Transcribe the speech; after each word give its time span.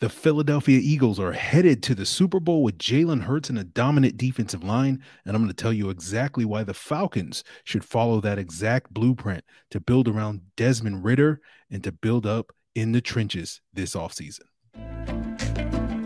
The 0.00 0.08
Philadelphia 0.08 0.80
Eagles 0.82 1.20
are 1.20 1.32
headed 1.32 1.82
to 1.84 1.94
the 1.94 2.04
Super 2.04 2.40
Bowl 2.40 2.62
with 2.62 2.78
Jalen 2.78 3.22
Hurts 3.22 3.48
and 3.48 3.58
a 3.58 3.64
dominant 3.64 4.16
defensive 4.16 4.64
line. 4.64 5.02
And 5.24 5.36
I'm 5.36 5.42
going 5.42 5.54
to 5.54 5.62
tell 5.62 5.72
you 5.72 5.90
exactly 5.90 6.44
why 6.44 6.64
the 6.64 6.74
Falcons 6.74 7.44
should 7.62 7.84
follow 7.84 8.20
that 8.20 8.38
exact 8.38 8.92
blueprint 8.92 9.44
to 9.70 9.80
build 9.80 10.08
around 10.08 10.40
Desmond 10.56 11.04
Ridder 11.04 11.40
and 11.70 11.84
to 11.84 11.92
build 11.92 12.26
up 12.26 12.52
in 12.74 12.92
the 12.92 13.00
trenches 13.00 13.60
this 13.72 13.94
offseason. 13.94 14.40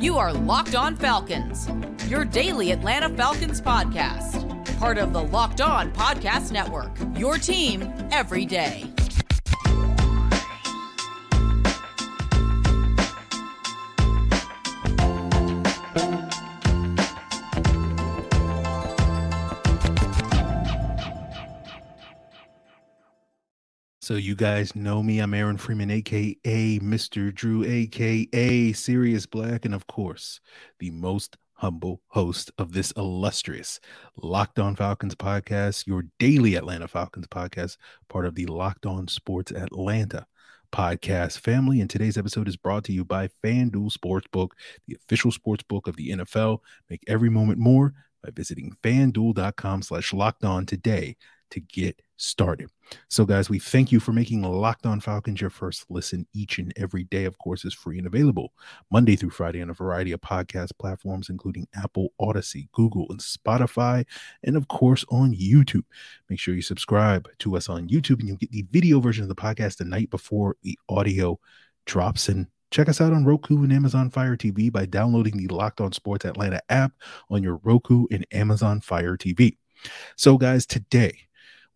You 0.01 0.19
are 0.19 0.33
Locked 0.33 0.75
On 0.75 0.95
Falcons, 0.95 1.69
your 2.09 2.25
daily 2.25 2.73
Atlanta 2.73 3.09
Falcons 3.17 3.61
podcast, 3.61 4.79
part 4.79 4.99
of 4.99 5.13
the 5.13 5.23
Locked 5.23 5.61
On 5.61 5.91
Podcast 5.93 6.53
Network, 6.53 6.97
your 7.17 7.39
team 7.39 7.91
every 8.13 8.45
day. 8.45 8.85
So 24.09 24.15
you 24.15 24.35
guys 24.35 24.75
know 24.75 25.03
me. 25.03 25.19
I'm 25.19 25.35
Aaron 25.35 25.59
Freeman, 25.59 25.91
aka 25.91 26.79
Mr. 26.79 27.31
Drew, 27.31 27.63
aka 27.63 28.73
Sirius 28.73 29.27
Black, 29.27 29.67
and 29.67 29.75
of 29.75 29.87
course, 29.87 30.41
the 30.79 30.91
most 30.93 31.37
humble 31.53 32.01
host 32.07 32.51
of 32.57 32.73
this 32.73 32.91
illustrious 32.93 33.81
Locked 34.17 34.59
On 34.61 34.75
Falcons 34.75 35.15
podcast, 35.15 35.87
your 35.87 36.05
daily 36.19 36.55
Atlanta 36.55 36.89
Falcons 36.89 37.27
podcast, 37.27 37.77
part 38.09 38.25
of 38.25 38.35
the 38.35 38.47
Locked 38.47 38.87
On 38.87 39.07
Sports 39.09 39.53
Atlanta 39.53 40.27
podcast 40.73 41.41
family. 41.41 41.83
And 41.83 41.91
today's 41.91 42.17
episode 42.17 42.49
is 42.49 42.57
brought 42.57 42.85
to 42.85 42.95
you 42.95 43.05
by 43.05 43.29
FanDuel 43.45 43.93
Sportsbook, 43.93 44.53
the 44.87 44.97
official 44.97 45.33
sportsbook 45.33 45.87
of 45.87 45.97
the 45.97 46.13
NFL. 46.13 46.61
Make 46.89 47.05
every 47.07 47.29
moment 47.29 47.59
more 47.59 47.93
by 48.25 48.31
visiting 48.31 48.75
fanduel.com 48.83 49.83
slash 49.83 50.15
locked 50.15 50.45
on 50.45 50.65
today 50.65 51.19
to 51.51 51.61
get 51.61 52.01
started. 52.17 52.71
So, 53.09 53.25
guys, 53.25 53.49
we 53.49 53.59
thank 53.59 53.93
you 53.93 54.01
for 54.01 54.13
making 54.13 54.43
Locked 54.43 54.87
On 54.87 55.01
Falcons 55.01 55.41
your 55.41 55.51
first 55.51 55.85
listen 55.89 56.27
each 56.35 56.59
and 56.59 56.73
every 56.77 57.05
day. 57.05 57.25
Of 57.25 57.39
course, 57.39 57.65
is 57.65 57.75
free 57.75 57.99
and 57.99 58.07
available 58.07 58.53
Monday 58.91 59.17
through 59.17 59.31
Friday 59.31 59.63
on 59.63 59.71
a 59.71 59.75
variety 59.75 60.13
of 60.13 60.21
podcast 60.21 60.71
platforms, 60.79 61.29
including 61.29 61.69
Apple, 61.75 62.13
Audacy, 62.21 62.71
Google, 62.73 63.07
and 63.11 63.21
Spotify, 63.21 64.05
and 64.43 64.57
of 64.57 64.69
course 64.69 65.05
on 65.11 65.35
YouTube. 65.35 65.85
Make 66.29 66.41
sure 66.41 66.55
you 66.55 66.63
subscribe 66.63 67.29
to 67.39 67.57
us 67.57 67.69
on 67.69 67.89
YouTube, 67.89 68.21
and 68.21 68.29
you'll 68.29 68.37
get 68.37 68.53
the 68.53 68.67
video 68.71 69.01
version 69.01 69.23
of 69.23 69.29
the 69.29 69.35
podcast 69.35 69.79
the 69.79 69.85
night 69.85 70.11
before 70.11 70.57
the 70.63 70.79
audio 70.89 71.39
drops. 71.87 72.29
And 72.29 72.47
check 72.71 72.89
us 72.89 73.01
out 73.01 73.13
on 73.13 73.25
Roku 73.25 73.63
and 73.63 73.73
Amazon 73.73 74.11
Fire 74.11 74.37
TV 74.37 74.73
by 74.73 74.87
downloading 74.87 75.37
the 75.37 75.55
Locked 75.55 75.81
On 75.81 75.93
Sports 75.93 76.25
Atlanta 76.25 76.61
app 76.69 76.93
on 77.31 77.43
your 77.43 77.61
Roku 77.63 78.07
and 78.11 78.27
Amazon 78.33 78.81
Fire 78.81 79.17
TV. 79.17 79.57
So, 80.17 80.37
guys, 80.37 80.67
today 80.67 81.28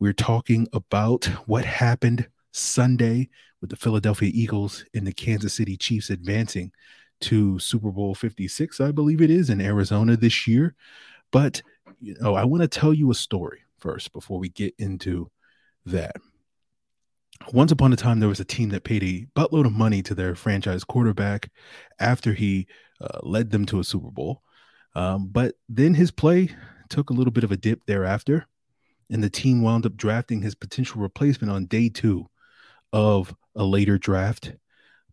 we're 0.03 0.13
talking 0.13 0.67
about 0.73 1.27
what 1.47 1.65
happened 1.65 2.27
Sunday 2.51 3.29
with 3.61 3.71
the 3.71 3.77
Philadelphia 3.77 4.33
Eagles 4.35 4.85
and 4.95 5.07
the 5.07 5.13
Kansas 5.13 5.55
City 5.55 5.77
Chiefs 5.77 6.11
advancing 6.11 6.73
to 7.21 7.57
Super 7.61 7.93
Bowl 7.93 8.13
56, 8.13 8.81
I 8.81 8.91
believe 8.91 9.23
it 9.23 9.31
is, 9.31 9.49
in 9.49 9.61
Arizona 9.61 10.17
this 10.17 10.49
year. 10.49 10.75
But, 11.31 11.63
you 12.01 12.17
know, 12.21 12.35
I 12.35 12.45
want 12.45 12.63
to 12.63 12.69
tell 12.69 12.93
you 12.93 13.13
a 13.13 13.15
story 13.15 13.61
first 13.79 14.13
before 14.13 14.41
we 14.41 14.49
get 14.49 14.75
into 14.77 15.31
that. 15.87 16.17
Once 17.53 17.71
upon 17.71 17.93
a 17.93 17.97
time, 17.97 18.19
there 18.19 18.29
was 18.29 18.41
a 18.41 18.45
team 18.45 18.71
that 18.71 18.83
paid 18.83 19.05
a 19.05 19.27
buttload 19.41 19.67
of 19.67 19.73
money 19.73 20.03
to 20.03 20.17
their 20.17 20.35
franchise 20.35 20.83
quarterback 20.83 21.49
after 22.01 22.33
he 22.33 22.67
uh, 23.01 23.21
led 23.23 23.51
them 23.51 23.65
to 23.67 23.79
a 23.79 23.85
Super 23.85 24.11
Bowl. 24.11 24.43
Um, 24.97 25.29
but 25.29 25.55
then 25.69 25.95
his 25.95 26.11
play 26.11 26.51
took 26.89 27.11
a 27.11 27.15
little 27.15 27.33
bit 27.33 27.45
of 27.45 27.53
a 27.53 27.57
dip 27.57 27.87
thereafter 27.87 28.49
and 29.13 29.23
the 29.23 29.31
team 29.31 29.63
wound 29.63 29.85
up 29.85 29.95
drafting 29.95 30.41
his 30.41 30.55
potential 30.55 31.01
replacement 31.01 31.53
on 31.53 31.67
day 31.67 31.91
two 31.91 32.27
of 32.93 33.35
a 33.55 33.63
later 33.63 33.99
draft. 33.99 34.55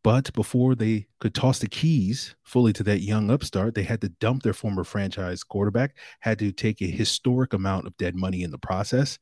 But 0.02 0.32
before 0.32 0.76
they 0.76 1.08
could 1.20 1.36
toss 1.36 1.60
the 1.60 1.68
keys 1.68 2.34
fully 2.44 2.72
to 2.74 2.84
that 2.84 3.02
young 3.02 3.30
upstart, 3.30 3.76
they 3.76 3.84
had 3.84 4.00
to 4.02 4.10
dump 4.10 4.44
their 4.44 4.54
former 4.54 4.86
franchise 4.86 5.44
quarterback, 5.44 5.98
had 6.22 6.40
to 6.40 6.54
take 6.54 6.82
a 6.82 6.86
historic 6.86 7.52
amount 7.52 7.86
of 7.86 7.98
dead 7.98 8.16
money 8.16 8.42
in 8.42 8.52
the 8.52 8.58
process. 8.58 9.20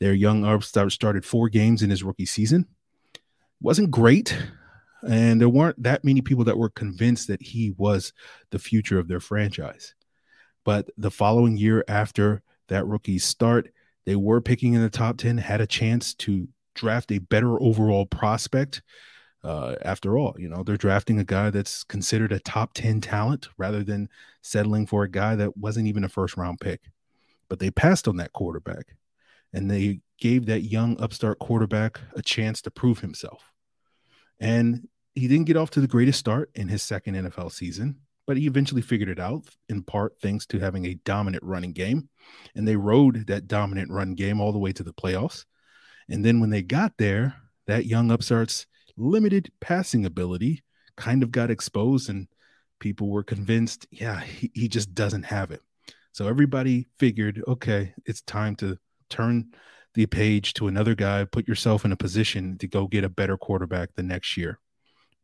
Their 0.00 0.14
young 0.14 0.46
upstart 0.46 0.90
started 0.92 1.26
four 1.26 1.50
games 1.50 1.82
in 1.82 1.90
his 1.90 2.02
rookie 2.02 2.24
season. 2.24 2.66
Wasn't 3.60 3.90
great. 3.90 4.34
And 5.06 5.38
there 5.38 5.50
weren't 5.50 5.82
that 5.82 6.04
many 6.04 6.22
people 6.22 6.44
that 6.44 6.56
were 6.56 6.70
convinced 6.70 7.28
that 7.28 7.42
he 7.42 7.74
was 7.76 8.14
the 8.50 8.58
future 8.58 8.98
of 8.98 9.08
their 9.08 9.20
franchise. 9.20 9.94
But 10.64 10.88
the 10.96 11.10
following 11.10 11.58
year 11.58 11.84
after 11.86 12.42
that 12.68 12.86
rookie 12.86 13.18
start, 13.18 13.70
they 14.08 14.16
were 14.16 14.40
picking 14.40 14.72
in 14.72 14.80
the 14.80 14.88
top 14.88 15.18
10, 15.18 15.36
had 15.36 15.60
a 15.60 15.66
chance 15.66 16.14
to 16.14 16.48
draft 16.74 17.12
a 17.12 17.18
better 17.18 17.62
overall 17.62 18.06
prospect. 18.06 18.80
Uh, 19.44 19.74
after 19.82 20.16
all, 20.16 20.34
you 20.38 20.48
know, 20.48 20.62
they're 20.62 20.78
drafting 20.78 21.18
a 21.18 21.24
guy 21.24 21.50
that's 21.50 21.84
considered 21.84 22.32
a 22.32 22.40
top 22.40 22.72
10 22.72 23.02
talent 23.02 23.50
rather 23.58 23.84
than 23.84 24.08
settling 24.40 24.86
for 24.86 25.02
a 25.02 25.10
guy 25.10 25.36
that 25.36 25.58
wasn't 25.58 25.86
even 25.86 26.04
a 26.04 26.08
first 26.08 26.38
round 26.38 26.58
pick. 26.58 26.80
But 27.50 27.58
they 27.58 27.70
passed 27.70 28.08
on 28.08 28.16
that 28.16 28.32
quarterback 28.32 28.96
and 29.52 29.70
they 29.70 30.00
gave 30.18 30.46
that 30.46 30.62
young 30.62 30.98
upstart 30.98 31.38
quarterback 31.38 32.00
a 32.16 32.22
chance 32.22 32.62
to 32.62 32.70
prove 32.70 33.00
himself. 33.00 33.52
And 34.40 34.88
he 35.14 35.28
didn't 35.28 35.48
get 35.48 35.58
off 35.58 35.68
to 35.72 35.82
the 35.82 35.86
greatest 35.86 36.18
start 36.18 36.50
in 36.54 36.68
his 36.68 36.82
second 36.82 37.14
NFL 37.14 37.52
season 37.52 37.96
but 38.28 38.36
he 38.36 38.46
eventually 38.46 38.82
figured 38.82 39.08
it 39.08 39.18
out 39.18 39.42
in 39.70 39.82
part 39.82 40.12
thanks 40.20 40.44
to 40.44 40.58
having 40.58 40.84
a 40.84 41.00
dominant 41.06 41.42
running 41.42 41.72
game. 41.72 42.10
And 42.54 42.68
they 42.68 42.76
rode 42.76 43.26
that 43.28 43.48
dominant 43.48 43.90
run 43.90 44.14
game 44.14 44.38
all 44.38 44.52
the 44.52 44.58
way 44.58 44.70
to 44.72 44.82
the 44.82 44.92
playoffs. 44.92 45.46
And 46.10 46.22
then 46.22 46.38
when 46.38 46.50
they 46.50 46.60
got 46.60 46.92
there, 46.98 47.36
that 47.66 47.86
young 47.86 48.10
upstart's 48.10 48.66
limited 48.98 49.50
passing 49.62 50.04
ability 50.04 50.62
kind 50.94 51.22
of 51.22 51.30
got 51.30 51.50
exposed, 51.50 52.10
and 52.10 52.28
people 52.80 53.08
were 53.08 53.22
convinced, 53.22 53.86
yeah, 53.90 54.20
he, 54.20 54.50
he 54.52 54.68
just 54.68 54.94
doesn't 54.94 55.22
have 55.22 55.50
it. 55.50 55.62
So 56.12 56.28
everybody 56.28 56.86
figured, 56.98 57.42
okay, 57.48 57.94
it's 58.04 58.20
time 58.20 58.56
to 58.56 58.76
turn 59.08 59.52
the 59.94 60.04
page 60.04 60.52
to 60.54 60.68
another 60.68 60.94
guy, 60.94 61.24
put 61.24 61.48
yourself 61.48 61.86
in 61.86 61.92
a 61.92 61.96
position 61.96 62.58
to 62.58 62.68
go 62.68 62.88
get 62.88 63.04
a 63.04 63.08
better 63.08 63.38
quarterback 63.38 63.94
the 63.94 64.02
next 64.02 64.36
year. 64.36 64.58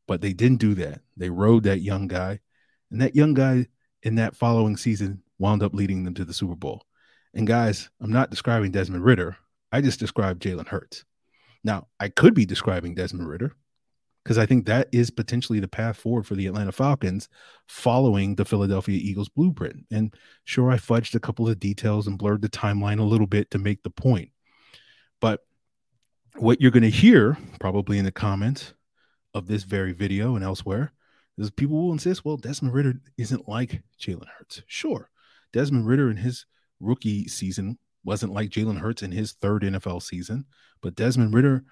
But 0.09 0.23
they 0.23 0.33
didn't 0.33 0.61
do 0.61 0.73
that. 0.77 1.03
They 1.19 1.29
rode 1.29 1.65
that 1.65 1.83
young 1.83 2.09
guy 2.09 2.41
and 2.91 3.01
that 3.01 3.17
young 3.17 3.35
guy 3.35 3.67
in 4.03 4.17
that 4.17 4.37
following 4.37 4.77
season 4.77 5.23
wound 5.39 5.63
up 5.63 5.75
leading 5.75 6.05
them 6.05 6.15
to 6.15 6.25
the 6.25 6.35
Super 6.35 6.55
Bowl. 6.55 6.85
And 7.35 7.47
guys, 7.47 7.91
I'm 8.01 8.13
not 8.13 8.31
describing 8.31 8.71
Desmond 8.71 9.05
Ridder. 9.05 9.37
I 9.73 9.81
just 9.81 9.99
described 9.99 10.43
Jalen 10.43 10.69
Hurts. 10.69 11.05
Now, 11.65 11.89
I 11.99 12.09
could 12.09 12.35
be 12.35 12.47
describing 12.47 12.95
Desmond 12.95 13.29
Ridder 13.29 13.57
because 14.23 14.39
I 14.39 14.47
think 14.47 14.67
that 14.67 14.89
is 14.93 15.11
potentially 15.11 15.61
the 15.61 15.69
path 15.69 15.97
forward 15.97 16.27
for 16.27 16.35
the 16.35 16.47
Atlanta 16.47 16.73
Falcons 16.73 17.29
following 17.67 18.35
the 18.35 18.45
Philadelphia 18.45 18.99
Eagles 19.03 19.29
blueprint. 19.29 19.85
And 19.91 20.15
sure, 20.45 20.71
I 20.71 20.77
fudged 20.77 21.15
a 21.15 21.21
couple 21.21 21.49
of 21.49 21.61
details 21.61 22.07
and 22.07 22.19
blurred 22.19 22.43
the 22.43 22.49
timeline 22.49 23.01
a 23.01 23.05
little 23.05 23.27
bit 23.27 23.51
to 23.51 23.59
make 23.59 23.83
the 23.83 23.91
point. 23.91 24.31
But 25.21 25.41
what 26.37 26.61
you're 26.61 26.71
going 26.71 26.83
to 26.83 26.91
hear 26.91 27.37
probably 27.61 27.99
in 27.99 28.05
the 28.05 28.13
comments 28.13 28.75
of 29.35 29.47
this 29.47 29.65
very 29.65 29.93
video 29.93 30.37
and 30.37 30.45
elsewhere 30.45 30.93
is 31.39 31.51
people 31.51 31.83
will 31.83 31.93
insist, 31.93 32.25
well, 32.25 32.37
Desmond 32.37 32.75
Ridder 32.75 32.95
isn't 33.19 33.49
like 33.49 33.83
Jalen 34.01 34.29
Hurts. 34.39 34.63
Sure, 34.67 35.11
Desmond 35.53 35.87
Ridder 35.87 36.11
in 36.11 36.17
his 36.17 36.47
rookie 36.81 37.29
season 37.29 37.79
wasn't 38.05 38.33
like 38.33 38.51
Jalen 38.51 38.79
Hurts 38.79 39.03
in 39.03 39.13
his 39.13 39.33
third 39.33 39.63
NFL 39.63 40.03
season, 40.03 40.45
but 40.83 40.95
Desmond 40.95 41.35
Ridder, 41.35 41.65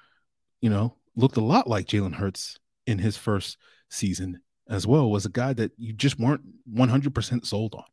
you 0.61 0.71
know, 0.71 0.97
looked 1.15 1.37
a 1.37 1.45
lot 1.45 1.69
like 1.69 1.87
Jalen 1.87 2.15
Hurts 2.15 2.59
in 2.87 2.99
his 2.99 3.17
first 3.17 3.59
season 3.91 4.41
as 4.69 4.87
well. 4.87 5.11
Was 5.11 5.27
a 5.27 5.31
guy 5.31 5.53
that 5.53 5.73
you 5.77 5.93
just 5.93 6.19
weren't 6.19 6.43
100% 6.73 7.47
sold 7.47 7.75
on. 7.75 7.85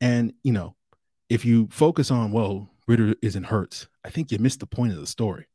And, 0.00 0.34
you 0.42 0.52
know, 0.52 0.76
if 1.28 1.44
you 1.44 1.68
focus 1.70 2.10
on, 2.10 2.32
well, 2.32 2.68
Ridder 2.86 3.14
isn't 3.22 3.44
Hurts, 3.44 3.88
I 4.04 4.10
think 4.10 4.30
you 4.30 4.38
missed 4.38 4.60
the 4.60 4.66
point 4.66 4.92
of 4.92 5.00
the 5.00 5.06
story, 5.06 5.46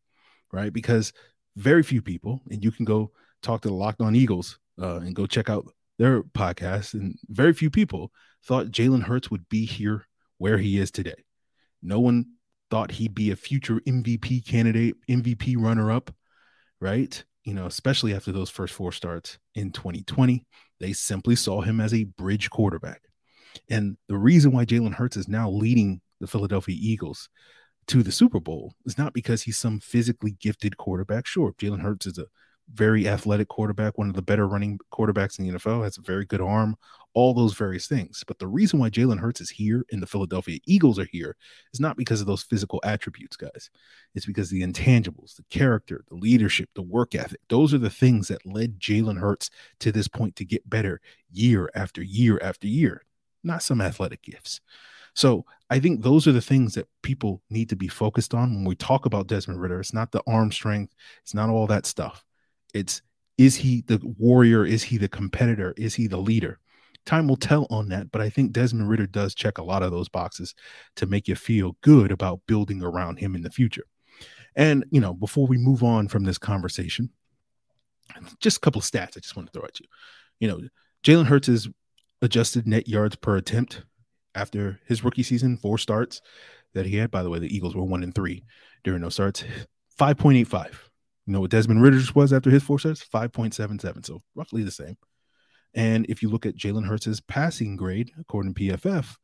right? 0.52 0.74
Because 0.74 1.14
very 1.56 1.84
few 1.84 2.02
people, 2.02 2.42
and 2.50 2.64
you 2.64 2.72
can 2.72 2.86
go 2.86 3.12
talk 3.42 3.62
to 3.62 3.70
the 3.70 3.74
Locked 3.74 4.02
On 4.02 4.16
Eagles 4.16 4.60
uh, 4.82 4.98
and 4.98 5.16
go 5.16 5.26
check 5.26 5.50
out 5.50 5.66
their 5.98 6.24
podcast. 6.24 6.94
And 6.94 7.16
very 7.30 7.54
few 7.54 7.70
people 7.70 8.12
thought 8.46 8.68
Jalen 8.68 9.04
Hurts 9.04 9.32
would 9.32 9.48
be 9.50 9.66
here 9.66 10.06
where 10.38 10.58
he 10.58 10.78
is 10.78 10.92
today. 10.92 11.24
No 11.82 12.00
one 12.00 12.26
thought 12.70 12.92
he'd 12.92 13.14
be 13.14 13.32
a 13.32 13.36
future 13.36 13.80
MVP 13.88 14.48
candidate, 14.48 14.96
MVP 15.10 15.56
runner 15.58 15.92
up, 15.92 16.14
right? 16.80 17.24
You 17.44 17.54
know, 17.54 17.66
especially 17.66 18.16
after 18.16 18.32
those 18.32 18.50
first 18.50 18.74
four 18.74 18.92
starts 18.92 19.38
in 19.54 19.72
2020, 19.72 20.46
they 20.80 20.94
simply 20.94 21.36
saw 21.36 21.62
him 21.62 21.80
as 21.80 21.94
a 21.94 22.06
bridge 22.06 22.50
quarterback. 22.50 23.02
And 23.70 23.98
the 24.08 24.18
reason 24.18 24.52
why 24.52 24.66
Jalen 24.66 24.96
Hurts 24.96 25.18
is 25.18 25.28
now 25.28 25.50
leading 25.50 26.02
the 26.20 26.28
Philadelphia 26.28 26.76
Eagles 26.80 27.30
to 27.88 28.02
the 28.02 28.12
Super 28.12 28.40
Bowl 28.40 28.74
is 28.86 28.98
not 28.98 29.14
because 29.14 29.44
he's 29.44 29.58
some 29.58 29.80
physically 29.80 30.36
gifted 30.40 30.78
quarterback. 30.78 31.28
Sure, 31.28 31.54
Jalen 31.54 31.82
Hurts 31.82 32.06
is 32.06 32.18
a 32.18 32.26
very 32.74 33.08
athletic 33.08 33.48
quarterback, 33.48 33.98
one 33.98 34.10
of 34.10 34.16
the 34.16 34.22
better 34.22 34.48
running 34.48 34.80
quarterbacks 34.92 35.40
in 35.40 35.48
the 35.48 35.54
NFL, 35.58 35.84
has 35.84 35.98
a 35.98 36.02
very 36.02 36.26
good 36.26 36.42
arm, 36.42 36.76
all 37.14 37.34
those 37.34 37.54
various 37.54 37.88
things. 37.88 38.24
But 38.28 38.40
the 38.40 38.48
reason 38.48 38.80
why 38.80 38.90
Jalen 38.90 39.20
Hurts 39.20 39.42
is 39.42 39.50
here 39.50 39.86
and 39.92 40.02
the 40.02 40.08
Philadelphia 40.08 40.60
Eagles 40.66 40.98
are 40.98 41.08
here 41.12 41.36
is 41.74 41.80
not 41.80 41.98
because 41.98 42.22
of 42.22 42.28
those 42.28 42.44
physical 42.44 42.80
attributes, 42.84 43.36
guys. 43.36 43.70
It's 44.16 44.26
because 44.26 44.50
the 44.50 44.64
intangibles, 44.64 45.36
the 45.36 45.46
character, 45.50 46.04
the 46.10 46.16
leadership, 46.16 46.70
the 46.74 46.82
work 46.82 47.16
ethic, 47.16 47.42
those 47.50 47.74
are 47.74 47.80
the 47.80 47.90
things 47.90 48.28
that 48.30 48.46
led 48.46 48.80
Jalen 48.80 49.20
Hurts 49.20 49.50
to 49.80 49.92
this 49.92 50.08
point 50.08 50.36
to 50.38 50.46
get 50.46 50.70
better 50.70 51.02
year 51.32 51.70
after 51.76 52.02
year 52.02 52.40
after 52.42 52.68
year, 52.68 53.04
not 53.44 53.64
some 53.64 53.82
athletic 53.82 54.24
gifts. 54.24 54.62
So 55.16 55.46
I 55.70 55.80
think 55.80 56.02
those 56.02 56.28
are 56.28 56.32
the 56.32 56.42
things 56.42 56.74
that 56.74 56.88
people 57.04 57.42
need 57.50 57.70
to 57.70 57.76
be 57.76 57.88
focused 57.88 58.34
on 58.34 58.56
when 58.56 58.66
we 58.66 58.76
talk 58.76 59.06
about 59.06 59.28
Desmond 59.28 59.62
Ridder. 59.62 59.80
It's 59.80 59.94
not 59.94 60.12
the 60.12 60.24
arm 60.26 60.52
strength, 60.52 60.94
it's 61.22 61.34
not 61.34 61.50
all 61.50 61.68
that 61.68 61.86
stuff. 61.86 62.26
It's 62.74 63.02
is 63.38 63.56
he 63.56 63.84
the 63.88 64.00
warrior? 64.18 64.66
Is 64.66 64.84
he 64.84 64.98
the 64.98 65.08
competitor? 65.08 65.74
Is 65.78 65.96
he 65.96 66.08
the 66.08 66.18
leader? 66.18 66.60
Time 67.06 67.28
will 67.28 67.36
tell 67.36 67.68
on 67.70 67.90
that, 67.90 68.12
but 68.12 68.22
I 68.22 68.30
think 68.30 68.52
Desmond 68.52 68.90
Ridder 68.90 69.08
does 69.08 69.36
check 69.36 69.58
a 69.58 69.64
lot 69.64 69.84
of 69.84 69.92
those 69.92 70.08
boxes 70.08 70.56
to 70.96 71.06
make 71.06 71.28
you 71.28 71.36
feel 71.36 71.76
good 71.82 72.12
about 72.12 72.42
building 72.48 72.82
around 72.82 73.18
him 73.18 73.36
in 73.36 73.42
the 73.42 73.50
future. 73.50 73.84
And, 74.56 74.86
you 74.90 75.02
know, 75.02 75.14
before 75.14 75.48
we 75.48 75.58
move 75.58 75.84
on 75.84 76.08
from 76.08 76.24
this 76.24 76.38
conversation, 76.38 77.10
just 78.40 78.58
a 78.58 78.60
couple 78.62 78.80
of 78.80 78.86
stats 78.86 79.18
I 79.18 79.20
just 79.20 79.36
want 79.36 79.52
to 79.52 79.60
throw 79.60 79.68
at 79.68 79.80
you. 79.80 79.88
You 80.40 80.48
know, 80.48 80.62
Jalen 81.04 81.26
Hurts' 81.26 81.68
adjusted 82.22 82.68
net 82.68 82.88
yards 82.88 83.16
per 83.16 83.36
attempt 83.36 83.84
after 84.36 84.80
his 84.86 85.04
rookie 85.04 85.24
season, 85.24 85.58
four 85.58 85.78
starts 85.78 86.22
that 86.74 86.86
he 86.86 86.98
had. 86.98 87.12
By 87.12 87.24
the 87.24 87.30
way, 87.30 87.40
the 87.40 87.54
Eagles 87.54 87.76
were 87.76 87.84
one 87.84 88.04
and 88.04 88.16
three 88.16 88.46
during 88.84 89.02
those 89.02 89.16
starts, 89.16 89.44
5.85. 90.00 90.76
You 91.26 91.34
know 91.34 91.42
what 91.42 91.52
Desmond 91.52 91.82
Ridder's 91.82 92.14
was 92.14 92.34
after 92.34 92.50
his 92.50 92.64
four 92.64 92.80
starts? 92.80 93.04
5.77. 93.04 94.06
So 94.06 94.22
roughly 94.36 94.64
the 94.64 94.72
same. 94.72 94.98
And 95.74 96.06
if 96.08 96.22
you 96.22 96.30
look 96.30 96.46
at 96.46 96.56
Jalen 96.56 96.86
Hurts' 96.86 97.22
passing 97.22 97.76
grade, 97.76 98.12
according 98.20 98.54
to 98.54 98.62
PFF, 98.62 99.16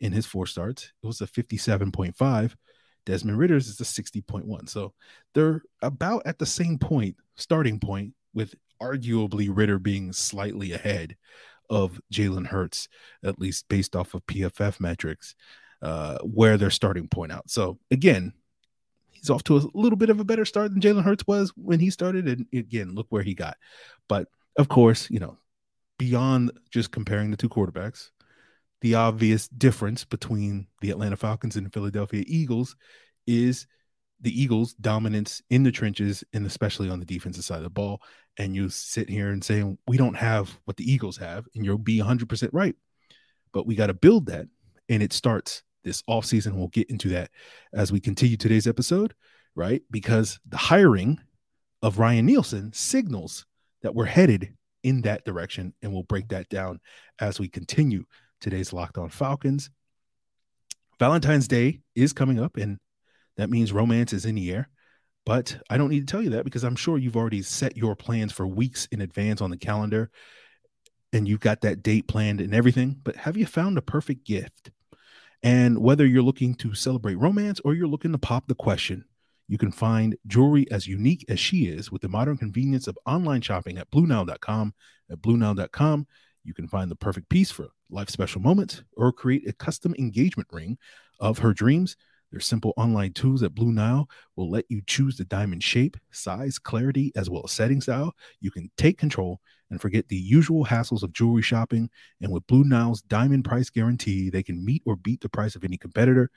in 0.00 0.12
his 0.12 0.26
four 0.26 0.46
starts, 0.46 0.92
it 1.02 1.06
was 1.06 1.20
a 1.20 1.26
57.5. 1.26 2.54
Desmond 3.04 3.38
Ridder's 3.38 3.68
is 3.68 3.80
a 3.80 3.84
60.1. 3.84 4.68
So 4.68 4.94
they're 5.34 5.62
about 5.80 6.22
at 6.26 6.38
the 6.38 6.46
same 6.46 6.78
point, 6.78 7.16
starting 7.36 7.78
point, 7.78 8.14
with 8.34 8.54
arguably 8.80 9.48
Ridder 9.50 9.78
being 9.78 10.12
slightly 10.12 10.72
ahead 10.72 11.16
of 11.70 12.00
Jalen 12.12 12.46
Hurts, 12.46 12.88
at 13.24 13.38
least 13.38 13.68
based 13.68 13.94
off 13.94 14.14
of 14.14 14.26
PFF 14.26 14.80
metrics, 14.80 15.34
uh, 15.82 16.18
where 16.18 16.56
their 16.56 16.70
starting 16.70 17.08
point 17.08 17.32
out. 17.32 17.48
So 17.48 17.78
again, 17.90 18.32
he's 19.22 19.30
off 19.30 19.44
to 19.44 19.56
a 19.56 19.62
little 19.74 19.96
bit 19.96 20.10
of 20.10 20.20
a 20.20 20.24
better 20.24 20.44
start 20.44 20.72
than 20.72 20.82
Jalen 20.82 21.04
Hurts 21.04 21.26
was 21.26 21.52
when 21.56 21.80
he 21.80 21.90
started. 21.90 22.26
And 22.26 22.46
again, 22.52 22.94
look 22.94 23.06
where 23.10 23.22
he 23.22 23.34
got. 23.34 23.56
But 24.08 24.28
of 24.58 24.68
course, 24.68 25.08
you 25.10 25.20
know, 25.20 25.38
beyond 25.98 26.50
just 26.70 26.90
comparing 26.90 27.30
the 27.30 27.36
two 27.36 27.48
quarterbacks, 27.48 28.10
the 28.80 28.96
obvious 28.96 29.46
difference 29.48 30.04
between 30.04 30.66
the 30.80 30.90
Atlanta 30.90 31.16
Falcons 31.16 31.56
and 31.56 31.72
Philadelphia 31.72 32.24
Eagles 32.26 32.74
is 33.26 33.66
the 34.20 34.40
Eagles' 34.40 34.74
dominance 34.74 35.40
in 35.50 35.62
the 35.62 35.72
trenches 35.72 36.24
and 36.32 36.44
especially 36.44 36.90
on 36.90 36.98
the 36.98 37.06
defensive 37.06 37.44
side 37.44 37.58
of 37.58 37.64
the 37.64 37.70
ball. 37.70 38.02
And 38.38 38.56
you 38.56 38.68
sit 38.70 39.08
here 39.08 39.30
and 39.30 39.44
say, 39.44 39.64
we 39.86 39.96
don't 39.96 40.16
have 40.16 40.58
what 40.64 40.76
the 40.76 40.90
Eagles 40.90 41.18
have, 41.18 41.46
and 41.54 41.64
you'll 41.64 41.78
be 41.78 41.98
100% 41.98 42.48
right. 42.52 42.74
But 43.52 43.66
we 43.66 43.74
got 43.74 43.88
to 43.88 43.94
build 43.94 44.26
that. 44.26 44.46
And 44.88 45.02
it 45.02 45.12
starts 45.12 45.62
this 45.84 46.02
offseason. 46.02 46.54
We'll 46.54 46.68
get 46.68 46.90
into 46.90 47.08
that 47.10 47.30
as 47.72 47.92
we 47.92 48.00
continue 48.00 48.36
today's 48.36 48.66
episode, 48.66 49.14
right? 49.54 49.82
Because 49.90 50.38
the 50.48 50.56
hiring 50.56 51.18
of 51.82 51.98
Ryan 51.98 52.26
Nielsen 52.26 52.72
signals 52.72 53.44
that 53.82 53.94
we're 53.94 54.04
headed 54.04 54.54
in 54.82 55.02
that 55.02 55.24
direction. 55.24 55.74
And 55.82 55.92
we'll 55.92 56.02
break 56.04 56.28
that 56.28 56.48
down 56.48 56.80
as 57.20 57.38
we 57.38 57.48
continue 57.48 58.04
today's 58.40 58.72
Locked 58.72 58.98
On 58.98 59.08
Falcons. 59.08 59.70
Valentine's 60.98 61.48
Day 61.48 61.80
is 61.94 62.12
coming 62.12 62.38
up, 62.38 62.56
and 62.56 62.78
that 63.36 63.50
means 63.50 63.72
romance 63.72 64.12
is 64.12 64.24
in 64.24 64.36
the 64.36 64.52
air. 64.52 64.68
But 65.24 65.56
I 65.70 65.76
don't 65.76 65.90
need 65.90 66.06
to 66.06 66.10
tell 66.10 66.22
you 66.22 66.30
that 66.30 66.44
because 66.44 66.64
I'm 66.64 66.76
sure 66.76 66.98
you've 66.98 67.16
already 67.16 67.42
set 67.42 67.76
your 67.76 67.94
plans 67.94 68.32
for 68.32 68.46
weeks 68.46 68.86
in 68.90 69.00
advance 69.00 69.40
on 69.40 69.50
the 69.50 69.56
calendar 69.56 70.10
and 71.12 71.28
you've 71.28 71.40
got 71.40 71.60
that 71.60 71.82
date 71.82 72.08
planned 72.08 72.40
and 72.40 72.54
everything. 72.54 72.96
But 73.02 73.16
have 73.16 73.36
you 73.36 73.46
found 73.46 73.78
a 73.78 73.82
perfect 73.82 74.26
gift? 74.26 74.70
And 75.42 75.78
whether 75.78 76.06
you're 76.06 76.22
looking 76.22 76.54
to 76.56 76.74
celebrate 76.74 77.16
romance 77.16 77.60
or 77.64 77.74
you're 77.74 77.88
looking 77.88 78.12
to 78.12 78.18
pop 78.18 78.46
the 78.46 78.54
question, 78.54 79.04
you 79.48 79.58
can 79.58 79.72
find 79.72 80.16
jewelry 80.26 80.70
as 80.70 80.86
unique 80.86 81.24
as 81.28 81.40
she 81.40 81.66
is 81.66 81.90
with 81.90 82.02
the 82.02 82.08
modern 82.08 82.36
convenience 82.36 82.86
of 82.86 82.98
online 83.06 83.40
shopping 83.40 83.76
at 83.76 83.90
BlueNile.com. 83.90 84.74
At 85.10 85.18
BlueNile.com, 85.18 86.06
you 86.44 86.54
can 86.54 86.68
find 86.68 86.90
the 86.90 86.96
perfect 86.96 87.28
piece 87.28 87.50
for 87.50 87.68
life 87.90 88.08
special 88.08 88.40
moments 88.40 88.82
or 88.96 89.12
create 89.12 89.48
a 89.48 89.52
custom 89.52 89.94
engagement 89.98 90.48
ring 90.52 90.78
of 91.20 91.38
her 91.38 91.52
dreams. 91.52 91.96
Their 92.32 92.40
simple 92.40 92.72
online 92.78 93.12
tools 93.12 93.42
at 93.42 93.54
Blue 93.54 93.72
Nile 93.72 94.08
will 94.36 94.50
let 94.50 94.64
you 94.68 94.80
choose 94.86 95.16
the 95.16 95.24
diamond 95.26 95.62
shape, 95.62 95.98
size, 96.10 96.58
clarity, 96.58 97.12
as 97.14 97.28
well 97.28 97.42
as 97.44 97.52
setting 97.52 97.80
style. 97.82 98.14
You 98.40 98.50
can 98.50 98.70
take 98.78 98.98
control 98.98 99.40
and 99.70 99.80
forget 99.80 100.08
the 100.08 100.16
usual 100.16 100.64
hassles 100.64 101.02
of 101.02 101.12
jewelry 101.12 101.42
shopping. 101.42 101.90
And 102.22 102.32
with 102.32 102.46
Blue 102.46 102.64
Nile's 102.64 103.02
diamond 103.02 103.44
price 103.44 103.68
guarantee, 103.68 104.30
they 104.30 104.42
can 104.42 104.64
meet 104.64 104.82
or 104.86 104.96
beat 104.96 105.20
the 105.20 105.28
price 105.28 105.54
of 105.54 105.62
any 105.62 105.76
competitor. 105.76 106.30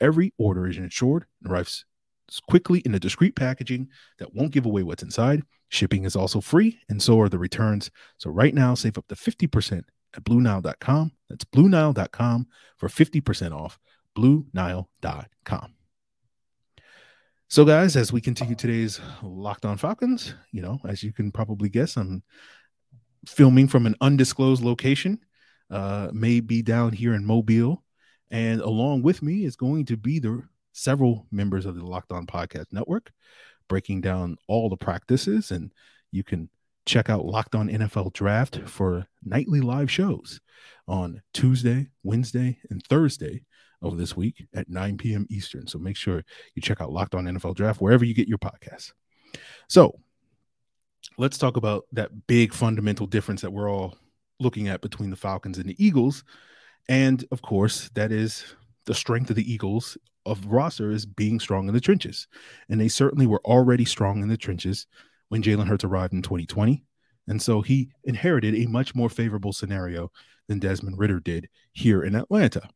Every 0.00 0.32
order 0.38 0.66
is 0.66 0.78
insured 0.78 1.26
and 1.42 1.52
arrives 1.52 1.84
quickly 2.48 2.80
in 2.80 2.94
a 2.94 3.00
discreet 3.00 3.36
packaging 3.36 3.88
that 4.18 4.34
won't 4.34 4.52
give 4.52 4.64
away 4.64 4.82
what's 4.82 5.02
inside. 5.02 5.42
Shipping 5.68 6.04
is 6.04 6.16
also 6.16 6.40
free, 6.40 6.78
and 6.88 7.02
so 7.02 7.20
are 7.20 7.28
the 7.28 7.38
returns. 7.38 7.90
So 8.18 8.30
right 8.30 8.54
now, 8.54 8.74
save 8.74 8.98
up 8.98 9.06
to 9.08 9.14
50% 9.14 9.82
at 10.14 10.24
BlueNile.com. 10.24 11.12
That's 11.28 11.44
BlueNile.com 11.44 12.46
for 12.76 12.88
50% 12.88 13.52
off. 13.52 13.78
BlueNile.com. 14.16 15.74
So, 17.48 17.66
guys, 17.66 17.96
as 17.96 18.12
we 18.12 18.22
continue 18.22 18.54
today's 18.54 18.98
Locked 19.22 19.66
On 19.66 19.76
Falcons, 19.76 20.34
you 20.52 20.62
know, 20.62 20.78
as 20.88 21.02
you 21.02 21.12
can 21.12 21.30
probably 21.30 21.68
guess, 21.68 21.96
I'm 21.96 22.22
filming 23.26 23.68
from 23.68 23.84
an 23.86 23.94
undisclosed 24.00 24.62
location, 24.62 25.18
uh, 25.70 26.08
may 26.12 26.40
be 26.40 26.62
down 26.62 26.92
here 26.92 27.14
in 27.14 27.26
Mobile. 27.26 27.82
And 28.30 28.62
along 28.62 29.02
with 29.02 29.22
me 29.22 29.44
is 29.44 29.56
going 29.56 29.84
to 29.86 29.98
be 29.98 30.18
the 30.18 30.42
several 30.72 31.26
members 31.30 31.66
of 31.66 31.76
the 31.76 31.84
Locked 31.84 32.12
On 32.12 32.26
Podcast 32.26 32.72
Network, 32.72 33.12
breaking 33.68 34.00
down 34.00 34.38
all 34.48 34.70
the 34.70 34.76
practices. 34.76 35.50
And 35.50 35.72
you 36.10 36.24
can 36.24 36.48
check 36.86 37.10
out 37.10 37.26
Locked 37.26 37.54
On 37.54 37.68
NFL 37.68 38.14
Draft 38.14 38.60
for 38.66 39.06
nightly 39.22 39.60
live 39.60 39.90
shows 39.90 40.40
on 40.88 41.20
Tuesday, 41.34 41.90
Wednesday, 42.02 42.58
and 42.70 42.82
Thursday 42.82 43.42
of 43.82 43.98
this 43.98 44.16
week 44.16 44.46
at 44.54 44.68
9 44.68 44.96
p.m. 44.96 45.26
Eastern. 45.30 45.66
So 45.66 45.78
make 45.78 45.96
sure 45.96 46.24
you 46.54 46.62
check 46.62 46.80
out 46.80 46.92
Locked 46.92 47.14
On 47.14 47.24
NFL 47.24 47.54
Draft 47.54 47.80
wherever 47.80 48.04
you 48.04 48.14
get 48.14 48.28
your 48.28 48.38
podcasts. 48.38 48.92
So 49.68 49.98
let's 51.18 51.38
talk 51.38 51.56
about 51.56 51.84
that 51.92 52.26
big 52.26 52.52
fundamental 52.52 53.06
difference 53.06 53.42
that 53.42 53.52
we're 53.52 53.70
all 53.70 53.96
looking 54.40 54.68
at 54.68 54.80
between 54.80 55.10
the 55.10 55.16
Falcons 55.16 55.58
and 55.58 55.68
the 55.68 55.84
Eagles. 55.84 56.24
And 56.88 57.24
of 57.30 57.42
course, 57.42 57.90
that 57.94 58.12
is 58.12 58.44
the 58.86 58.94
strength 58.94 59.30
of 59.30 59.36
the 59.36 59.52
Eagles 59.52 59.96
of 60.26 60.46
roster 60.46 60.90
is 60.90 61.06
being 61.06 61.40
strong 61.40 61.68
in 61.68 61.74
the 61.74 61.80
trenches. 61.80 62.28
And 62.68 62.80
they 62.80 62.88
certainly 62.88 63.26
were 63.26 63.42
already 63.44 63.84
strong 63.84 64.22
in 64.22 64.28
the 64.28 64.36
trenches 64.36 64.86
when 65.28 65.42
Jalen 65.42 65.66
Hurts 65.66 65.84
arrived 65.84 66.12
in 66.12 66.22
2020. 66.22 66.84
And 67.28 67.40
so 67.40 67.60
he 67.60 67.90
inherited 68.04 68.54
a 68.54 68.66
much 68.66 68.94
more 68.94 69.08
favorable 69.08 69.52
scenario 69.52 70.10
than 70.48 70.58
Desmond 70.58 70.98
Ridder 70.98 71.20
did 71.20 71.48
here 71.72 72.02
in 72.02 72.14
Atlanta. 72.14 72.68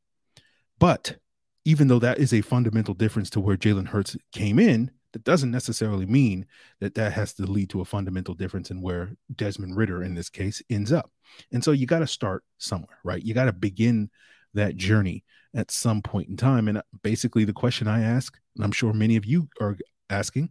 But 0.79 1.17
even 1.65 1.89
though 1.89 1.99
that 1.99 2.19
is 2.19 2.33
a 2.33 2.43
fundamental 2.43 2.95
difference 2.95 3.31
to 3.31 3.41
where 3.41 3.57
Jalen 3.57 3.89
Hurts 3.89 4.17
came 4.33 4.59
in, 4.59 4.91
that 5.13 5.25
doesn't 5.25 5.51
necessarily 5.51 6.07
mean 6.07 6.47
that 6.81 6.95
that 6.95 7.13
has 7.13 7.33
to 7.35 7.43
lead 7.45 7.71
to 7.71 7.81
a 7.81 7.87
fundamental 7.87 8.35
difference 8.35 8.71
in 8.71 8.83
where 8.83 9.13
Desmond 9.35 9.77
Ridder, 9.77 10.03
in 10.03 10.15
this 10.15 10.29
case, 10.29 10.63
ends 10.69 10.93
up. 10.93 11.11
And 11.53 11.65
so 11.65 11.73
you 11.73 11.87
got 11.87 12.01
to 12.01 12.07
start 12.07 12.45
somewhere, 12.59 12.99
right? 13.03 13.23
You 13.23 13.33
got 13.33 13.47
to 13.47 13.53
begin 13.53 14.11
that 14.55 14.77
journey 14.77 15.25
at 15.55 15.71
some 15.71 16.03
point 16.03 16.29
in 16.29 16.37
time. 16.37 16.69
And 16.69 16.79
uh, 16.79 16.83
basically, 17.03 17.45
the 17.45 17.53
question 17.53 17.89
I 17.89 18.03
ask, 18.03 18.39
and 18.55 18.65
I'm 18.65 18.73
sure 18.73 18.93
many 18.93 19.17
of 19.17 19.25
you 19.25 19.49
are 19.61 19.77
asking, 20.11 20.51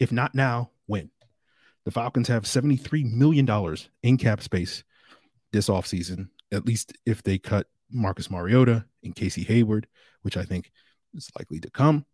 if 0.00 0.10
not 0.12 0.34
now, 0.34 0.70
when? 0.86 1.10
The 1.84 1.90
Falcons 1.90 2.28
have 2.28 2.44
$73 2.44 3.12
million 3.12 3.76
in 4.02 4.16
cap 4.16 4.42
space 4.42 4.82
this 5.52 5.68
offseason, 5.68 6.28
at 6.50 6.66
least 6.66 6.96
if 7.06 7.22
they 7.22 7.38
cut 7.38 7.66
Marcus 7.90 8.30
Mariota 8.30 8.84
and 9.02 9.14
Casey 9.14 9.42
Hayward, 9.44 9.86
which 10.22 10.36
I 10.36 10.44
think 10.44 10.70
is 11.14 11.30
likely 11.38 11.60
to 11.60 11.70
come. 11.70 12.04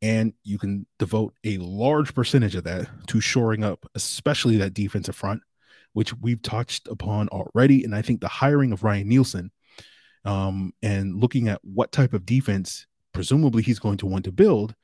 And 0.00 0.32
you 0.44 0.58
can 0.58 0.86
devote 0.98 1.34
a 1.44 1.58
large 1.58 2.14
percentage 2.14 2.54
of 2.54 2.64
that 2.64 2.88
to 3.08 3.20
shoring 3.20 3.64
up, 3.64 3.84
especially 3.94 4.56
that 4.58 4.74
defensive 4.74 5.16
front, 5.16 5.42
which 5.92 6.14
we've 6.14 6.42
touched 6.42 6.86
upon 6.88 7.28
already. 7.28 7.82
And 7.82 7.94
I 7.94 8.02
think 8.02 8.20
the 8.20 8.28
hiring 8.28 8.72
of 8.72 8.84
Ryan 8.84 9.08
Nielsen 9.08 9.50
um, 10.24 10.72
and 10.82 11.20
looking 11.20 11.48
at 11.48 11.60
what 11.64 11.90
type 11.90 12.12
of 12.12 12.26
defense 12.26 12.86
presumably 13.12 13.62
he's 13.62 13.78
going 13.78 13.98
to 13.98 14.06
want 14.06 14.24
to 14.24 14.32
build, 14.32 14.74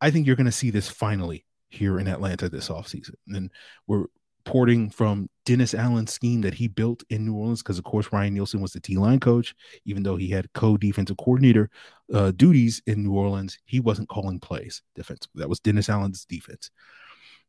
I 0.00 0.10
think 0.10 0.26
you're 0.26 0.36
going 0.36 0.46
to 0.46 0.52
see 0.52 0.70
this 0.70 0.88
finally 0.88 1.46
here 1.68 1.98
in 1.98 2.08
Atlanta 2.08 2.48
this 2.48 2.68
offseason. 2.68 3.14
And 3.28 3.50
we're 3.86 4.06
porting 4.44 4.90
from 4.90 5.28
Dennis 5.44 5.74
Allen's 5.74 6.12
scheme 6.12 6.40
that 6.42 6.54
he 6.54 6.68
built 6.68 7.02
in 7.10 7.24
New 7.24 7.34
Orleans, 7.34 7.62
because 7.62 7.78
of 7.78 7.84
course 7.84 8.12
Ryan 8.12 8.34
Nielsen 8.34 8.60
was 8.60 8.72
the 8.72 8.80
D 8.80 8.96
line 8.96 9.20
coach, 9.20 9.54
even 9.84 10.02
though 10.02 10.16
he 10.16 10.28
had 10.28 10.52
co 10.52 10.76
defensive 10.76 11.16
coordinator 11.16 11.70
uh, 12.12 12.30
duties 12.32 12.82
in 12.86 13.02
New 13.02 13.14
Orleans, 13.14 13.58
he 13.64 13.80
wasn't 13.80 14.08
calling 14.08 14.38
plays 14.38 14.82
defense. 14.94 15.26
That 15.34 15.48
was 15.48 15.60
Dennis 15.60 15.88
Allen's 15.88 16.24
defense. 16.24 16.70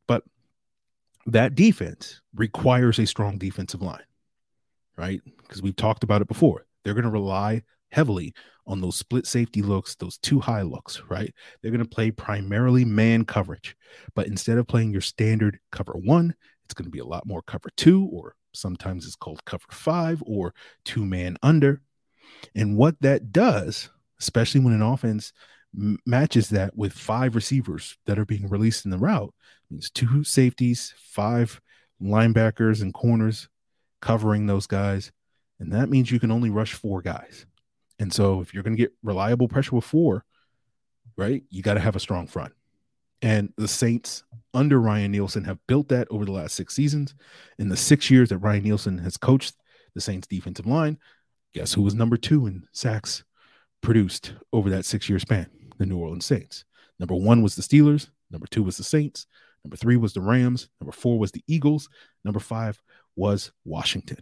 But 0.07 0.23
that 1.25 1.55
defense 1.55 2.21
requires 2.35 2.99
a 2.99 3.05
strong 3.05 3.37
defensive 3.37 3.81
line, 3.81 4.03
right? 4.97 5.21
Because 5.37 5.61
we've 5.61 5.75
talked 5.75 6.03
about 6.03 6.21
it 6.21 6.27
before. 6.27 6.65
They're 6.83 6.93
going 6.93 7.03
to 7.05 7.09
rely 7.09 7.63
heavily 7.91 8.33
on 8.65 8.81
those 8.81 8.95
split 8.95 9.27
safety 9.27 9.61
looks, 9.61 9.95
those 9.95 10.17
two 10.17 10.39
high 10.39 10.61
looks, 10.61 11.01
right? 11.09 11.33
They're 11.61 11.71
going 11.71 11.83
to 11.83 11.89
play 11.89 12.11
primarily 12.11 12.85
man 12.85 13.25
coverage. 13.25 13.75
But 14.15 14.27
instead 14.27 14.57
of 14.57 14.67
playing 14.67 14.91
your 14.91 15.01
standard 15.01 15.59
cover 15.71 15.93
one, 15.93 16.33
it's 16.65 16.73
going 16.73 16.85
to 16.85 16.91
be 16.91 16.99
a 16.99 17.05
lot 17.05 17.25
more 17.25 17.41
cover 17.41 17.69
two, 17.75 18.07
or 18.11 18.35
sometimes 18.53 19.05
it's 19.05 19.15
called 19.15 19.45
cover 19.45 19.65
five 19.71 20.21
or 20.25 20.53
two 20.85 21.05
man 21.05 21.37
under. 21.43 21.81
And 22.55 22.77
what 22.77 23.01
that 23.01 23.31
does, 23.31 23.89
especially 24.19 24.61
when 24.61 24.73
an 24.73 24.81
offense 24.81 25.33
m- 25.77 25.99
matches 26.05 26.49
that 26.49 26.75
with 26.75 26.93
five 26.93 27.35
receivers 27.35 27.97
that 28.05 28.19
are 28.19 28.25
being 28.25 28.47
released 28.47 28.85
in 28.85 28.91
the 28.91 28.97
route, 28.97 29.33
means 29.69 29.89
two 29.89 30.23
safeties, 30.23 30.93
five 30.97 31.59
linebackers 32.01 32.81
and 32.81 32.93
corners 32.93 33.49
covering 34.01 34.45
those 34.45 34.67
guys. 34.67 35.11
And 35.59 35.71
that 35.71 35.89
means 35.89 36.11
you 36.11 36.19
can 36.19 36.31
only 36.31 36.49
rush 36.49 36.73
four 36.73 37.01
guys. 37.01 37.45
And 37.99 38.11
so 38.11 38.41
if 38.41 38.53
you're 38.53 38.63
going 38.63 38.75
to 38.75 38.81
get 38.81 38.93
reliable 39.03 39.47
pressure 39.47 39.75
with 39.75 39.85
four, 39.85 40.25
right, 41.15 41.43
you 41.49 41.61
got 41.61 41.75
to 41.75 41.79
have 41.79 41.95
a 41.95 41.99
strong 42.01 42.27
front. 42.27 42.53
And 43.23 43.53
the 43.55 43.69
Saints 43.69 44.23
under 44.53 44.79
Ryan 44.79 45.13
Nielsen 45.13 45.45
have 45.45 45.57
built 45.65 45.87
that 45.87 46.07
over 46.11 46.25
the 46.25 46.33
last 46.33 46.55
six 46.55 46.75
seasons. 46.75 47.15
In 47.57 47.69
the 47.69 47.77
six 47.77 48.11
years 48.11 48.29
that 48.29 48.39
Ryan 48.39 48.63
Nielsen 48.63 48.97
has 48.99 49.15
coached 49.15 49.55
the 49.95 50.01
Saints 50.01 50.27
defensive 50.27 50.67
line, 50.67 50.99
guess 51.53 51.73
who 51.73 51.81
was 51.81 51.95
number 51.95 52.17
two 52.17 52.45
in 52.47 52.67
sacks 52.73 53.23
produced 53.81 54.33
over 54.51 54.69
that 54.69 54.85
six 54.85 55.09
year 55.09 55.19
span? 55.19 55.49
The 55.77 55.85
New 55.85 55.97
Orleans 55.97 56.25
Saints. 56.25 56.65
Number 56.99 57.15
one 57.15 57.41
was 57.41 57.55
the 57.55 57.61
Steelers. 57.61 58.09
Number 58.29 58.45
two 58.47 58.61
was 58.61 58.75
the 58.75 58.83
Saints. 58.83 59.25
Number 59.63 59.77
three 59.77 59.95
was 59.95 60.13
the 60.13 60.21
Rams. 60.21 60.67
Number 60.81 60.91
four 60.91 61.17
was 61.17 61.31
the 61.31 61.43
Eagles. 61.47 61.87
Number 62.25 62.41
five 62.41 62.81
was 63.15 63.53
Washington. 63.63 64.17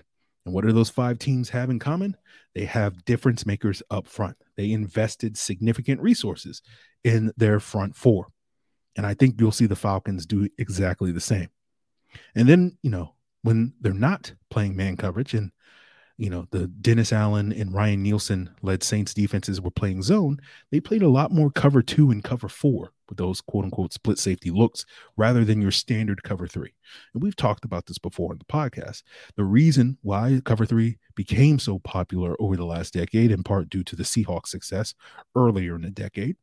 And 0.46 0.54
what 0.54 0.64
do 0.64 0.72
those 0.72 0.90
five 0.92 1.18
teams 1.18 1.50
have 1.50 1.72
in 1.72 1.80
common? 1.80 2.16
They 2.54 2.66
have 2.66 3.04
difference 3.06 3.48
makers 3.48 3.82
up 3.90 4.08
front. 4.08 4.38
They 4.58 4.72
invested 4.72 5.38
significant 5.38 6.02
resources 6.02 6.62
in 7.04 7.32
their 7.36 7.60
front 7.60 7.96
four. 7.96 8.28
And 8.98 9.06
I 9.06 9.14
think 9.14 9.40
you'll 9.40 9.52
see 9.52 9.66
the 9.66 9.76
Falcons 9.76 10.26
do 10.26 10.50
exactly 10.58 11.12
the 11.12 11.22
same. 11.22 11.50
And 12.36 12.48
then, 12.48 12.78
you 12.82 12.90
know, 12.90 13.14
when 13.44 13.74
they're 13.82 13.94
not 13.94 14.34
playing 14.50 14.76
man 14.76 14.98
coverage 14.98 15.34
and 15.34 15.52
you 16.22 16.30
know, 16.30 16.46
the 16.52 16.68
Dennis 16.68 17.12
Allen 17.12 17.52
and 17.52 17.74
Ryan 17.74 18.04
Nielsen 18.04 18.52
led 18.62 18.84
Saints 18.84 19.12
defenses 19.12 19.60
were 19.60 19.72
playing 19.72 20.04
zone, 20.04 20.40
they 20.70 20.80
played 20.80 21.02
a 21.02 21.10
lot 21.10 21.32
more 21.32 21.50
cover 21.50 21.82
two 21.82 22.12
and 22.12 22.24
cover 22.24 22.48
four 22.48 22.94
with 23.10 23.18
those 23.18 23.42
quote 23.42 23.66
unquote 23.66 23.92
split 23.92 24.20
safety 24.20 24.52
looks 24.52 24.86
rather 25.18 25.44
than 25.44 25.64
your 25.64 25.72
standard 25.72 26.22
cover 26.22 26.46
three. 26.46 26.76
And 27.16 27.24
we've 27.24 27.36
talked 27.36 27.66
about 27.66 27.88
this 27.88 27.98
before 27.98 28.34
in 28.34 28.38
the 28.38 28.46
podcast. 28.46 29.02
The 29.36 29.44
reason 29.44 29.98
why 30.04 30.42
cover 30.46 30.64
three 30.64 31.00
became 31.16 31.58
so 31.58 31.80
popular 31.80 32.36
over 32.40 32.56
the 32.56 32.66
last 32.66 32.94
decade, 32.94 33.32
in 33.32 33.42
part 33.42 33.72
due 33.72 33.84
to 33.86 33.96
the 33.96 34.04
Seahawks 34.04 34.50
success 34.50 34.94
earlier 35.36 35.76
in 35.76 35.82
the 35.82 35.90
decade, 35.90 36.36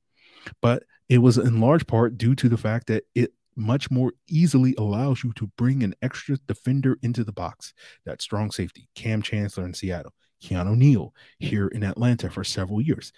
but 0.60 0.82
it 1.08 1.18
was 1.18 1.38
in 1.38 1.60
large 1.60 1.86
part 1.86 2.18
due 2.18 2.34
to 2.34 2.48
the 2.48 2.56
fact 2.56 2.86
that 2.88 3.04
it 3.14 3.32
much 3.56 3.90
more 3.90 4.12
easily 4.28 4.74
allows 4.78 5.24
you 5.24 5.32
to 5.32 5.48
bring 5.56 5.82
an 5.82 5.94
extra 6.00 6.36
defender 6.46 6.96
into 7.02 7.24
the 7.24 7.32
box. 7.32 7.74
That 8.04 8.22
strong 8.22 8.50
safety, 8.50 8.88
Kam 8.94 9.20
Chancellor 9.20 9.64
in 9.64 9.74
Seattle, 9.74 10.14
Keanu 10.42 10.76
Neal 10.76 11.12
here 11.38 11.66
in 11.68 11.82
Atlanta 11.82 12.30
for 12.30 12.44
several 12.44 12.80
years. 12.80 13.12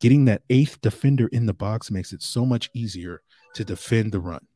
Getting 0.00 0.26
that 0.26 0.42
eighth 0.50 0.80
defender 0.82 1.28
in 1.28 1.46
the 1.46 1.54
box 1.54 1.90
makes 1.90 2.12
it 2.12 2.22
so 2.22 2.44
much 2.44 2.68
easier 2.74 3.22
to 3.54 3.64
defend 3.64 4.12
the 4.12 4.20
run. 4.20 4.46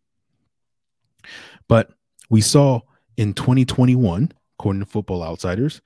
But 1.68 1.90
we 2.28 2.42
saw 2.42 2.80
in 3.16 3.32
2021, 3.32 4.32
according 4.58 4.80
to 4.80 4.86
Football 4.86 5.22
Outsiders, 5.22 5.80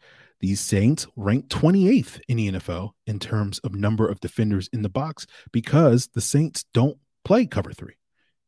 these 0.45 0.61
Saints 0.61 1.07
ranked 1.17 1.49
28th 1.49 2.21
in 2.29 2.37
the 2.37 2.53
NFL 2.53 2.91
in 3.07 3.19
terms 3.19 3.59
of 3.61 3.75
number 3.75 4.09
of 4.09 4.21
defenders 4.21 4.69
in 4.73 4.83
the 4.83 4.89
box 4.89 5.27
because 5.53 6.09
the 6.09 6.21
Saints 6.21 6.65
don't 6.73 6.99
play 7.25 7.47
cover 7.47 7.73
three 7.73 7.97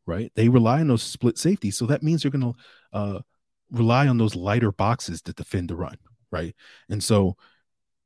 right? 0.07 0.31
They 0.35 0.49
rely 0.49 0.81
on 0.81 0.89
those 0.89 1.03
split 1.03 1.37
safeties. 1.37 1.77
So 1.77 1.87
that 1.87 2.03
means 2.03 2.23
they're 2.23 2.31
going 2.31 2.55
to 2.55 2.59
uh, 2.93 3.21
rely 3.71 4.07
on 4.07 4.19
those 4.19 4.37
lighter 4.37 4.73
boxes 4.73 5.21
to 5.23 5.33
defend 5.33 5.69
the 5.69 5.77
run, 5.77 5.97
right? 6.31 6.55
And 6.89 7.03
so 7.03 7.37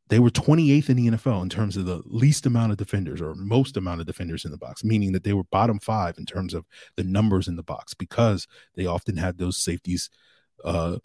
they 0.08 0.18
were 0.18 0.30
28th 0.30 0.88
in 0.88 0.96
the 0.96 1.08
NFL 1.08 1.42
in 1.42 1.48
terms 1.48 1.76
of 1.76 1.84
the 1.84 2.02
least 2.06 2.46
amount 2.46 2.72
of 2.72 2.78
defenders 2.78 3.20
or 3.20 3.34
most 3.34 3.76
amount 3.76 4.00
of 4.00 4.06
defenders 4.06 4.44
in 4.44 4.50
the 4.50 4.58
box, 4.58 4.82
meaning 4.82 5.12
that 5.12 5.22
they 5.22 5.34
were 5.34 5.44
bottom 5.44 5.78
five 5.78 6.18
in 6.18 6.26
terms 6.26 6.54
of 6.54 6.64
the 6.96 7.04
numbers 7.04 7.46
in 7.46 7.56
the 7.56 7.62
box 7.62 7.94
because 7.94 8.48
they 8.74 8.86
often 8.86 9.16
had 9.16 9.38
those 9.38 9.58
safeties, 9.58 10.10
uh, 10.64 10.96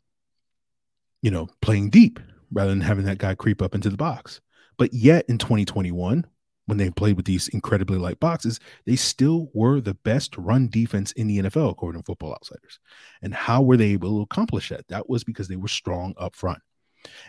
you 1.21 1.29
know, 1.29 1.47
playing 1.61 1.89
deep 1.89 2.19
rather 2.55 2.71
than 2.71 2.81
having 2.81 3.05
that 3.05 3.19
guy 3.19 3.35
creep 3.35 3.61
up 3.61 3.75
into 3.75 3.91
the 3.91 3.97
box. 3.97 4.41
But 4.77 4.93
yet 4.93 5.25
in 5.29 5.37
2021, 5.37 6.25
when 6.65 6.77
they 6.77 6.89
played 6.89 7.17
with 7.17 7.25
these 7.25 7.47
incredibly 7.49 7.99
light 7.99 8.19
boxes, 8.19 8.59
they 8.85 8.95
still 8.95 9.49
were 9.53 9.79
the 9.79 9.93
best 9.93 10.35
run 10.37 10.67
defense 10.69 11.11
in 11.11 11.27
the 11.27 11.39
NFL, 11.39 11.69
according 11.69 12.01
to 12.01 12.05
Football 12.05 12.33
Outsiders. 12.33 12.79
And 13.21 13.33
how 13.33 13.61
were 13.61 13.77
they 13.77 13.91
able 13.91 14.17
to 14.17 14.21
accomplish 14.23 14.69
that? 14.69 14.87
That 14.87 15.07
was 15.07 15.23
because 15.23 15.47
they 15.47 15.57
were 15.57 15.67
strong 15.67 16.15
up 16.17 16.35
front. 16.35 16.59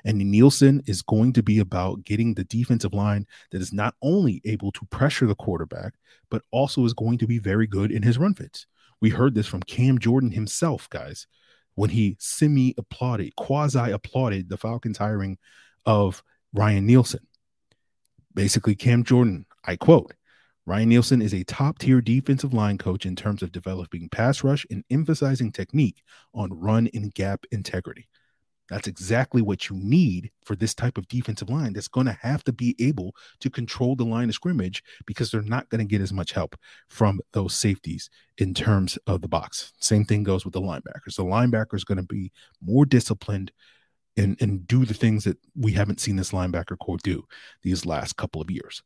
And 0.06 0.18
Nielsen 0.18 0.82
is 0.86 1.02
going 1.02 1.34
to 1.34 1.42
be 1.42 1.58
about 1.58 2.04
getting 2.04 2.32
the 2.32 2.44
defensive 2.44 2.94
line 2.94 3.26
that 3.50 3.60
is 3.60 3.74
not 3.74 3.94
only 4.00 4.40
able 4.46 4.72
to 4.72 4.86
pressure 4.86 5.26
the 5.26 5.34
quarterback, 5.34 5.92
but 6.30 6.42
also 6.50 6.86
is 6.86 6.94
going 6.94 7.18
to 7.18 7.26
be 7.26 7.38
very 7.38 7.66
good 7.66 7.92
in 7.92 8.02
his 8.02 8.16
run 8.16 8.32
fits. 8.32 8.66
We 9.02 9.10
heard 9.10 9.34
this 9.34 9.46
from 9.46 9.62
Cam 9.62 9.98
Jordan 9.98 10.30
himself, 10.30 10.88
guys, 10.88 11.26
when 11.76 11.90
he 11.90 12.16
semi 12.18 12.74
applauded, 12.76 13.36
quasi 13.36 13.92
applauded 13.92 14.48
the 14.48 14.56
Falcons 14.56 14.98
hiring 14.98 15.38
of 15.86 16.22
Ryan 16.52 16.86
Nielsen 16.86 17.20
Basically, 18.36 18.74
Cam 18.74 19.02
Jordan, 19.02 19.46
I 19.64 19.76
quote, 19.76 20.12
Ryan 20.66 20.90
Nielsen 20.90 21.22
is 21.22 21.32
a 21.32 21.42
top 21.44 21.78
tier 21.78 22.02
defensive 22.02 22.52
line 22.52 22.76
coach 22.76 23.06
in 23.06 23.16
terms 23.16 23.42
of 23.42 23.50
developing 23.50 24.10
pass 24.10 24.44
rush 24.44 24.66
and 24.70 24.84
emphasizing 24.90 25.50
technique 25.50 26.02
on 26.34 26.52
run 26.52 26.86
and 26.92 27.14
gap 27.14 27.46
integrity. 27.50 28.08
That's 28.68 28.88
exactly 28.88 29.42
what 29.42 29.68
you 29.68 29.76
need 29.76 30.30
for 30.44 30.56
this 30.56 30.74
type 30.74 30.98
of 30.98 31.06
defensive 31.08 31.48
line 31.48 31.72
that's 31.72 31.88
going 31.88 32.06
to 32.06 32.18
have 32.20 32.42
to 32.44 32.52
be 32.52 32.74
able 32.80 33.14
to 33.40 33.50
control 33.50 33.94
the 33.94 34.04
line 34.04 34.28
of 34.28 34.34
scrimmage 34.34 34.82
because 35.06 35.30
they're 35.30 35.42
not 35.42 35.68
going 35.68 35.78
to 35.78 35.84
get 35.84 36.00
as 36.00 36.12
much 36.12 36.32
help 36.32 36.56
from 36.88 37.20
those 37.32 37.54
safeties 37.54 38.10
in 38.38 38.54
terms 38.54 38.98
of 39.06 39.22
the 39.22 39.28
box. 39.28 39.72
Same 39.78 40.04
thing 40.04 40.24
goes 40.24 40.44
with 40.44 40.54
the 40.54 40.60
linebackers. 40.60 41.16
The 41.16 41.24
linebacker 41.24 41.74
is 41.74 41.84
going 41.84 41.98
to 41.98 42.04
be 42.04 42.32
more 42.60 42.84
disciplined, 42.84 43.52
and 44.16 44.36
and 44.40 44.66
do 44.66 44.84
the 44.84 44.94
things 44.94 45.24
that 45.24 45.38
we 45.54 45.72
haven't 45.72 46.00
seen 46.00 46.16
this 46.16 46.32
linebacker 46.32 46.78
core 46.78 46.98
do 47.02 47.24
these 47.62 47.86
last 47.86 48.16
couple 48.16 48.40
of 48.40 48.50
years. 48.50 48.82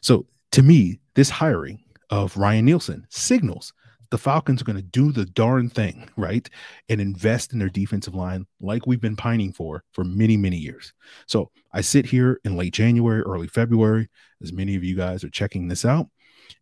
So 0.00 0.26
to 0.52 0.62
me, 0.62 1.00
this 1.14 1.30
hiring 1.30 1.84
of 2.10 2.36
Ryan 2.36 2.64
Nielsen 2.64 3.06
signals 3.10 3.72
the 4.10 4.18
Falcons 4.18 4.60
are 4.60 4.64
going 4.64 4.76
to 4.76 4.82
do 4.82 5.12
the 5.12 5.26
darn 5.26 5.68
thing, 5.68 6.08
right? 6.16 6.48
And 6.88 7.00
invest 7.00 7.52
in 7.52 7.58
their 7.58 7.68
defensive 7.68 8.14
line 8.14 8.46
like 8.60 8.86
we've 8.86 9.00
been 9.00 9.16
pining 9.16 9.52
for 9.52 9.84
for 9.92 10.04
many, 10.04 10.36
many 10.36 10.56
years. 10.56 10.92
So 11.26 11.50
I 11.72 11.80
sit 11.80 12.06
here 12.06 12.40
in 12.44 12.56
late 12.56 12.72
January, 12.72 13.22
early 13.22 13.48
February, 13.48 14.08
as 14.42 14.52
many 14.52 14.76
of 14.76 14.84
you 14.84 14.96
guys 14.96 15.24
are 15.24 15.30
checking 15.30 15.68
this 15.68 15.84
out. 15.84 16.08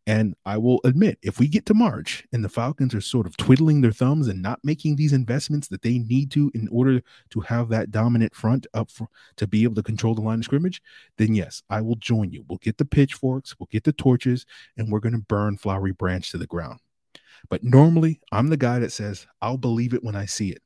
And 0.06 0.34
I 0.44 0.58
will 0.58 0.80
admit, 0.84 1.18
if 1.22 1.38
we 1.38 1.46
get 1.46 1.66
to 1.66 1.74
March 1.74 2.24
and 2.32 2.44
the 2.44 2.48
Falcons 2.48 2.94
are 2.94 3.00
sort 3.00 3.26
of 3.26 3.36
twiddling 3.36 3.80
their 3.80 3.92
thumbs 3.92 4.28
and 4.28 4.42
not 4.42 4.60
making 4.64 4.96
these 4.96 5.12
investments 5.12 5.68
that 5.68 5.82
they 5.82 5.98
need 5.98 6.30
to 6.32 6.50
in 6.54 6.68
order 6.72 7.02
to 7.30 7.40
have 7.40 7.68
that 7.68 7.90
dominant 7.90 8.34
front 8.34 8.66
up 8.74 8.90
for, 8.90 9.08
to 9.36 9.46
be 9.46 9.62
able 9.62 9.76
to 9.76 9.82
control 9.82 10.14
the 10.14 10.20
line 10.20 10.40
of 10.40 10.44
scrimmage, 10.44 10.82
then 11.18 11.34
yes, 11.34 11.62
I 11.70 11.80
will 11.80 11.96
join 11.96 12.32
you. 12.32 12.44
We'll 12.48 12.58
get 12.58 12.78
the 12.78 12.84
pitchforks, 12.84 13.54
we'll 13.58 13.68
get 13.70 13.84
the 13.84 13.92
torches, 13.92 14.44
and 14.76 14.90
we're 14.90 15.00
going 15.00 15.14
to 15.14 15.18
burn 15.18 15.56
Flowery 15.56 15.92
Branch 15.92 16.28
to 16.30 16.38
the 16.38 16.46
ground. 16.46 16.80
But 17.50 17.64
normally, 17.64 18.20
I'm 18.30 18.48
the 18.48 18.56
guy 18.56 18.78
that 18.78 18.92
says, 18.92 19.26
I'll 19.40 19.58
believe 19.58 19.94
it 19.94 20.04
when 20.04 20.16
I 20.16 20.26
see 20.26 20.50
it. 20.50 20.62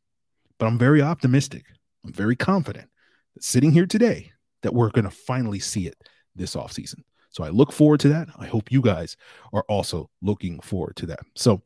But 0.59 0.67
I'm 0.67 0.79
very 0.79 1.03
optimistic. 1.03 1.65
I'm 2.05 2.13
very 2.13 2.37
confident 2.37 2.89
that 3.35 3.45
sitting 3.45 3.73
here 3.73 3.87
today, 3.87 4.33
that 4.63 4.75
we're 4.75 4.91
going 4.91 5.05
to 5.05 5.11
finally 5.11 5.59
see 5.59 5.87
it 5.87 5.97
this 6.35 6.55
offseason. 6.55 7.01
So 7.31 7.45
I 7.45 7.51
look 7.51 7.73
forward 7.73 8.01
to 8.01 8.09
that. 8.09 8.29
I 8.39 8.47
hope 8.47 8.73
you 8.73 8.81
guys 8.81 9.17
are 9.53 9.65
also 9.69 10.11
looking 10.23 10.61
forward 10.61 10.97
to 10.97 11.07
that. 11.07 11.21
So, 11.35 11.63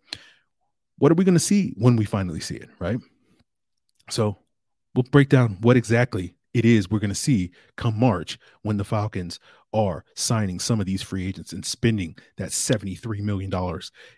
what 0.99 1.11
are 1.11 1.14
we 1.14 1.25
going 1.25 1.35
to 1.35 1.40
see 1.40 1.73
when 1.79 1.97
we 1.97 2.05
finally 2.05 2.40
see 2.40 2.57
it, 2.57 2.69
right? 2.79 2.99
So, 4.11 4.37
we'll 4.95 5.05
break 5.05 5.29
down 5.29 5.59
what 5.61 5.76
exactly 5.76 6.35
it 6.54 6.64
is 6.64 6.90
we're 6.90 6.99
going 6.99 7.11
to 7.11 7.14
see 7.14 7.50
come 7.76 7.99
March 7.99 8.38
when 8.62 8.76
the 8.76 8.85
Falcons 8.85 9.38
are 9.73 10.04
signing 10.14 10.59
some 10.59 10.80
of 10.80 10.87
these 10.87 11.02
free 11.02 11.26
agents 11.26 11.52
and 11.52 11.64
spending 11.64 12.16
that 12.37 12.50
$73 12.50 13.21
million 13.21 13.52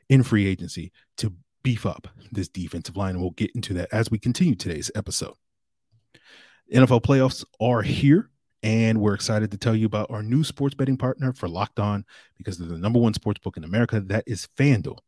in 0.09 0.23
free 0.23 0.47
agency 0.47 0.93
to 1.19 1.33
beef 1.63 1.85
up 1.85 2.09
this 2.31 2.49
defensive 2.49 2.97
line. 2.97 3.15
And 3.15 3.21
we'll 3.21 3.31
get 3.33 3.53
into 3.55 3.75
that 3.75 3.89
as 3.93 4.11
we 4.11 4.19
continue 4.19 4.55
today's 4.55 4.91
episode. 4.95 5.35
NFL 6.73 7.03
playoffs 7.03 7.45
are 7.61 7.83
here, 7.83 8.31
and 8.63 8.99
we're 8.99 9.15
excited 9.15 9.51
to 9.51 9.59
tell 9.59 9.77
you 9.77 9.85
about 9.85 10.11
our 10.11 10.23
new 10.23 10.43
sports 10.43 10.75
betting 10.75 10.97
partner 10.97 11.33
for 11.33 11.49
Locked 11.49 11.79
On 11.79 12.05
because 12.39 12.57
they're 12.57 12.69
the 12.69 12.79
number 12.79 12.99
one 12.99 13.13
sports 13.13 13.41
book 13.41 13.57
in 13.57 13.65
America. 13.65 14.01
That 14.01 14.25
is 14.27 14.49
FanDuel. 14.57 14.99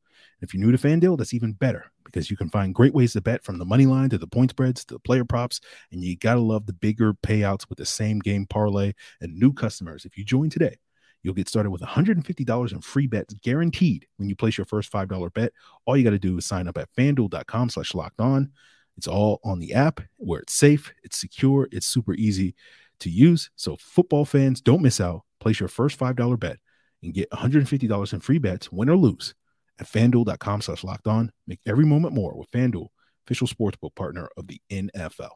If 0.40 0.54
you're 0.54 0.64
new 0.64 0.76
to 0.76 0.78
FanDuel, 0.78 1.18
that's 1.18 1.34
even 1.34 1.52
better 1.52 1.90
because 2.04 2.30
you 2.30 2.36
can 2.36 2.48
find 2.48 2.74
great 2.74 2.94
ways 2.94 3.12
to 3.14 3.20
bet 3.20 3.42
from 3.44 3.58
the 3.58 3.64
money 3.64 3.86
line 3.86 4.08
to 4.10 4.18
the 4.18 4.26
point 4.26 4.50
spreads 4.50 4.84
to 4.84 4.94
the 4.94 5.00
player 5.00 5.24
props. 5.24 5.60
And 5.90 6.02
you 6.02 6.16
got 6.16 6.34
to 6.34 6.40
love 6.40 6.66
the 6.66 6.72
bigger 6.72 7.14
payouts 7.14 7.68
with 7.68 7.78
the 7.78 7.86
same 7.86 8.20
game 8.20 8.46
parlay 8.46 8.92
and 9.20 9.36
new 9.36 9.52
customers. 9.52 10.04
If 10.04 10.16
you 10.16 10.24
join 10.24 10.50
today, 10.50 10.76
you'll 11.22 11.34
get 11.34 11.48
started 11.48 11.70
with 11.70 11.82
$150 11.82 12.72
in 12.72 12.80
free 12.80 13.06
bets 13.06 13.34
guaranteed 13.42 14.06
when 14.16 14.28
you 14.28 14.36
place 14.36 14.56
your 14.56 14.66
first 14.66 14.92
$5 14.92 15.32
bet. 15.34 15.52
All 15.86 15.96
you 15.96 16.04
got 16.04 16.10
to 16.10 16.18
do 16.18 16.38
is 16.38 16.46
sign 16.46 16.68
up 16.68 16.78
at 16.78 16.88
fanduel.com 16.96 17.70
slash 17.70 17.94
locked 17.94 18.20
on. 18.20 18.50
It's 18.96 19.08
all 19.08 19.40
on 19.42 19.58
the 19.58 19.74
app 19.74 20.00
where 20.18 20.40
it's 20.40 20.54
safe, 20.54 20.92
it's 21.02 21.18
secure, 21.18 21.68
it's 21.72 21.86
super 21.86 22.14
easy 22.14 22.54
to 23.00 23.10
use. 23.10 23.50
So 23.56 23.76
football 23.76 24.24
fans, 24.24 24.60
don't 24.60 24.82
miss 24.82 25.00
out. 25.00 25.22
Place 25.40 25.58
your 25.58 25.68
first 25.68 25.98
$5 25.98 26.38
bet 26.38 26.58
and 27.02 27.12
get 27.12 27.28
$150 27.30 28.12
in 28.12 28.20
free 28.20 28.38
bets, 28.38 28.70
win 28.70 28.88
or 28.88 28.96
lose 28.96 29.34
at 29.78 29.86
fanduel.com 29.86 30.62
slash 30.62 30.84
locked 30.84 31.06
on. 31.06 31.30
Make 31.46 31.60
every 31.66 31.84
moment 31.84 32.14
more 32.14 32.36
with 32.36 32.50
FanDuel, 32.50 32.88
official 33.26 33.46
sportsbook 33.46 33.94
partner 33.94 34.28
of 34.36 34.46
the 34.46 34.60
NFL. 34.70 35.30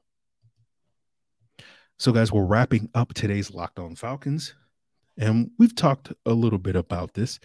So, 1.99 2.13
guys, 2.13 2.31
we're 2.31 2.45
wrapping 2.45 2.89
up 2.95 3.13
today's 3.15 3.51
Locked 3.51 3.81
On 3.81 3.97
Falcons. 3.97 4.55
And 5.19 5.51
we've 5.59 5.75
talked 5.75 6.13
a 6.27 6.33
little 6.33 6.61
bit 6.61 6.77
about 6.77 7.15
this 7.15 7.41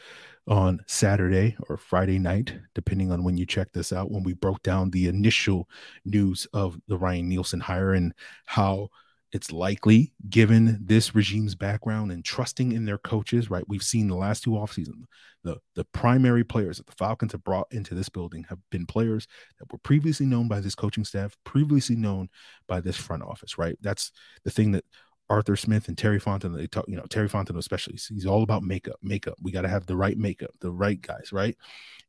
on 0.47 0.79
Saturday 0.85 1.55
or 1.69 1.77
Friday 1.77 2.19
night, 2.19 2.53
depending 2.75 3.12
on 3.12 3.23
when 3.23 3.35
you 3.35 3.47
check 3.47 3.71
this 3.73 3.91
out, 3.91 4.12
when 4.12 4.23
we 4.23 4.33
broke 4.33 4.62
down 4.62 4.91
the 4.91 5.07
initial 5.07 5.67
news 6.05 6.45
of 6.53 6.79
the 6.88 6.97
Ryan 6.97 7.29
Nielsen 7.29 7.62
hire 7.62 7.93
and 7.93 8.13
how 8.45 8.89
it's 9.33 9.51
likely, 9.51 10.13
given 10.29 10.77
this 10.79 11.15
regime's 11.15 11.55
background 11.55 12.11
and 12.11 12.23
trusting 12.23 12.71
in 12.71 12.85
their 12.85 12.99
coaches, 12.99 13.49
right? 13.49 13.63
We've 13.67 13.83
seen 13.83 14.07
the 14.07 14.15
last 14.15 14.43
two 14.43 14.55
off 14.55 14.73
seasons, 14.73 15.07
the, 15.43 15.57
the 15.75 15.85
primary 15.85 16.43
players 16.43 16.77
that 16.77 16.85
the 16.85 16.93
Falcons 16.93 17.31
have 17.31 17.43
brought 17.43 17.67
into 17.71 17.95
this 17.95 18.09
building 18.09 18.45
have 18.49 18.59
been 18.69 18.85
players 18.85 19.27
that 19.57 19.71
were 19.71 19.79
previously 19.79 20.27
known 20.27 20.47
by 20.47 20.59
this 20.59 20.75
coaching 20.75 21.03
staff, 21.03 21.35
previously 21.45 21.95
known 21.95 22.29
by 22.67 22.79
this 22.79 22.95
front 22.95 23.23
office, 23.23 23.57
right? 23.57 23.75
That's 23.81 24.11
the 24.43 24.51
thing 24.51 24.71
that 24.73 24.85
Arthur 25.31 25.55
Smith 25.55 25.87
and 25.87 25.97
Terry 25.97 26.19
Fontenot, 26.19 26.55
they 26.55 26.67
talk, 26.67 26.85
you 26.87 26.95
know, 26.95 27.05
Terry 27.09 27.27
Fontenot 27.27 27.57
especially, 27.57 27.95
he's 27.97 28.27
all 28.27 28.43
about 28.43 28.61
makeup, 28.61 28.97
makeup. 29.01 29.35
We 29.41 29.51
got 29.51 29.63
to 29.63 29.67
have 29.67 29.87
the 29.87 29.95
right 29.95 30.17
makeup, 30.17 30.51
the 30.61 30.71
right 30.71 31.01
guys, 31.01 31.31
right? 31.31 31.57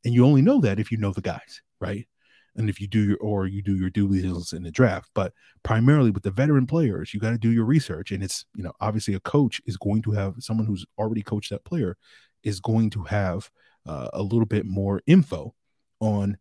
And 0.03 0.13
you 0.13 0.25
only 0.27 0.43
know 0.43 0.61
that 0.61 0.79
if 0.79 0.91
you 0.91 0.99
know 0.99 1.11
the 1.11 1.21
guys, 1.21 1.61
right? 1.81 2.07
And 2.55 2.69
if 2.69 2.79
you 2.79 2.87
do 2.87 3.03
your 3.03 3.17
or 3.17 3.47
you 3.47 3.61
do 3.61 3.75
your 3.75 3.89
due 3.89 4.07
diligence 4.07 4.53
in 4.53 4.63
the 4.63 4.71
draft 4.71 5.09
but 5.13 5.33
primarily 5.63 6.11
with 6.11 6.23
the 6.23 6.31
veteran 6.31 6.65
players 6.65 7.13
you 7.13 7.19
got 7.19 7.31
to 7.31 7.37
do 7.37 7.51
your 7.51 7.65
research 7.65 8.11
and 8.11 8.23
it's 8.23 8.45
you 8.55 8.63
know 8.63 8.73
obviously 8.81 9.13
a 9.13 9.19
coach 9.19 9.61
is 9.65 9.77
going 9.77 10.01
to 10.01 10.11
have 10.11 10.35
someone 10.39 10.65
who's 10.65 10.85
already 10.97 11.21
coached 11.21 11.49
that 11.49 11.65
player 11.65 11.97
is 12.43 12.59
going 12.59 12.89
to 12.89 13.03
have 13.03 13.49
uh, 13.85 14.09
a 14.13 14.21
little 14.21 14.45
bit 14.45 14.65
more 14.65 15.01
info 15.07 15.53
on 15.99 16.37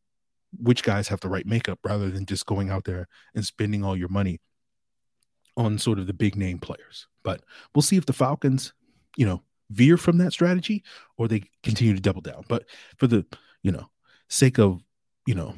which 0.58 0.82
guys 0.82 1.08
have 1.08 1.20
the 1.20 1.28
right 1.28 1.46
makeup 1.46 1.78
rather 1.84 2.10
than 2.10 2.26
just 2.26 2.46
going 2.46 2.70
out 2.70 2.84
there 2.84 3.08
and 3.34 3.44
spending 3.44 3.84
all 3.84 3.96
your 3.96 4.08
money 4.08 4.40
on 5.56 5.78
sort 5.78 5.98
of 5.98 6.06
the 6.06 6.12
big 6.12 6.36
name 6.36 6.58
players. 6.58 7.06
But 7.22 7.42
we'll 7.74 7.82
see 7.82 7.96
if 7.96 8.06
the 8.06 8.12
falcons 8.12 8.72
you 9.16 9.26
know 9.26 9.42
veer 9.70 9.96
from 9.96 10.18
that 10.18 10.32
strategy 10.32 10.84
or 11.16 11.28
they 11.28 11.42
continue 11.62 11.94
to 11.94 12.00
double 12.00 12.20
down. 12.20 12.44
But 12.48 12.64
for 12.98 13.06
the 13.06 13.24
you 13.62 13.72
know 13.72 13.88
sake 14.28 14.58
of 14.58 14.82
you 15.26 15.34
know 15.34 15.54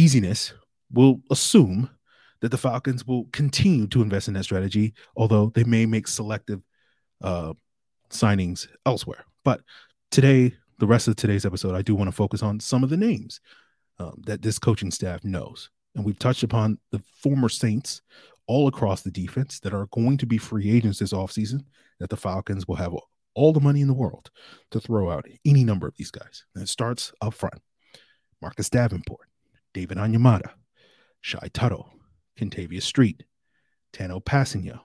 easiness, 0.00 0.54
we'll 0.90 1.20
assume 1.30 1.90
that 2.40 2.50
the 2.50 2.58
Falcons 2.58 3.06
will 3.06 3.26
continue 3.32 3.86
to 3.88 4.02
invest 4.02 4.28
in 4.28 4.34
that 4.34 4.44
strategy, 4.44 4.94
although 5.14 5.52
they 5.54 5.64
may 5.64 5.84
make 5.84 6.08
selective 6.08 6.62
uh, 7.22 7.52
signings 8.08 8.66
elsewhere. 8.86 9.24
But 9.44 9.60
today, 10.10 10.54
the 10.78 10.86
rest 10.86 11.06
of 11.06 11.16
today's 11.16 11.44
episode, 11.44 11.74
I 11.74 11.82
do 11.82 11.94
want 11.94 12.08
to 12.08 12.16
focus 12.16 12.42
on 12.42 12.58
some 12.58 12.82
of 12.82 12.88
the 12.88 12.96
names 12.96 13.40
um, 13.98 14.22
that 14.26 14.40
this 14.40 14.58
coaching 14.58 14.90
staff 14.90 15.22
knows. 15.22 15.70
And 15.94 16.04
we've 16.04 16.18
touched 16.18 16.42
upon 16.42 16.78
the 16.92 17.02
former 17.22 17.50
Saints 17.50 18.00
all 18.46 18.68
across 18.68 19.02
the 19.02 19.10
defense 19.10 19.60
that 19.60 19.74
are 19.74 19.86
going 19.92 20.16
to 20.18 20.26
be 20.26 20.38
free 20.38 20.70
agents 20.70 20.98
this 20.98 21.12
offseason, 21.12 21.64
that 21.98 22.08
the 22.08 22.16
Falcons 22.16 22.66
will 22.66 22.76
have 22.76 22.94
all 23.34 23.52
the 23.52 23.60
money 23.60 23.82
in 23.82 23.88
the 23.88 23.94
world 23.94 24.30
to 24.70 24.80
throw 24.80 25.10
out 25.10 25.26
any 25.44 25.62
number 25.62 25.86
of 25.86 25.94
these 25.96 26.10
guys. 26.10 26.44
And 26.54 26.62
it 26.62 26.68
starts 26.68 27.12
up 27.20 27.34
front. 27.34 27.60
Marcus 28.40 28.70
Davenport, 28.70 29.28
David 29.72 29.98
Onyemata, 29.98 30.50
Shy 31.20 31.48
Tuttle, 31.52 31.92
Kentavius 32.38 32.82
Street, 32.82 33.24
Tanoh 33.92 34.22
Kpassagnon, 34.22 34.80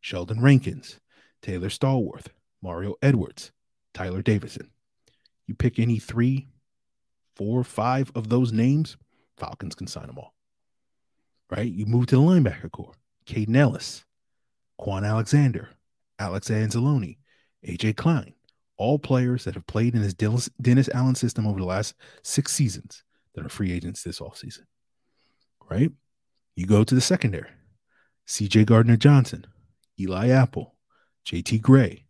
Sheldon 0.00 0.40
Rankins, 0.40 1.00
Taylor 1.42 1.68
Stallworth, 1.68 2.28
Mario 2.62 2.94
Edwards, 3.02 3.52
Tyler 3.92 4.22
Davison. 4.22 4.70
You 5.46 5.54
pick 5.54 5.78
any 5.78 5.98
three, 5.98 6.48
four, 7.36 7.64
five 7.64 8.10
of 8.14 8.28
those 8.28 8.52
names, 8.52 8.96
Falcons 9.36 9.74
can 9.74 9.86
sign 9.86 10.06
them 10.06 10.18
all. 10.18 10.34
Right? 11.50 11.70
You 11.70 11.86
move 11.86 12.06
to 12.06 12.16
the 12.16 12.22
linebacker 12.22 12.70
core. 12.70 12.92
Kaden 13.26 13.56
Elliss, 13.56 14.04
Kwon 14.80 15.06
Alexander, 15.06 15.70
Alex 16.18 16.48
Anzalone, 16.48 17.18
AJ 17.66 17.96
Klein, 17.96 18.34
all 18.76 18.98
players 18.98 19.44
that 19.44 19.54
have 19.54 19.66
played 19.66 19.94
in 19.94 20.02
his 20.02 20.14
Dennis 20.14 20.88
Allen 20.94 21.14
system 21.14 21.46
over 21.46 21.58
the 21.58 21.66
last 21.66 21.94
six 22.22 22.52
seasons 22.52 23.04
that 23.34 23.44
are 23.44 23.50
free 23.50 23.72
agents 23.72 24.02
this 24.02 24.20
offseason. 24.20 24.64
Right? 25.70 25.90
You 26.56 26.66
go 26.66 26.84
to 26.84 26.94
the 26.94 27.00
secondary. 27.00 27.50
CJ 28.26 28.66
Gardner 28.66 28.96
Johnson, 28.96 29.46
Eli 29.98 30.28
Apple, 30.28 30.76
JT 31.26 31.60
Gray, 31.60 32.06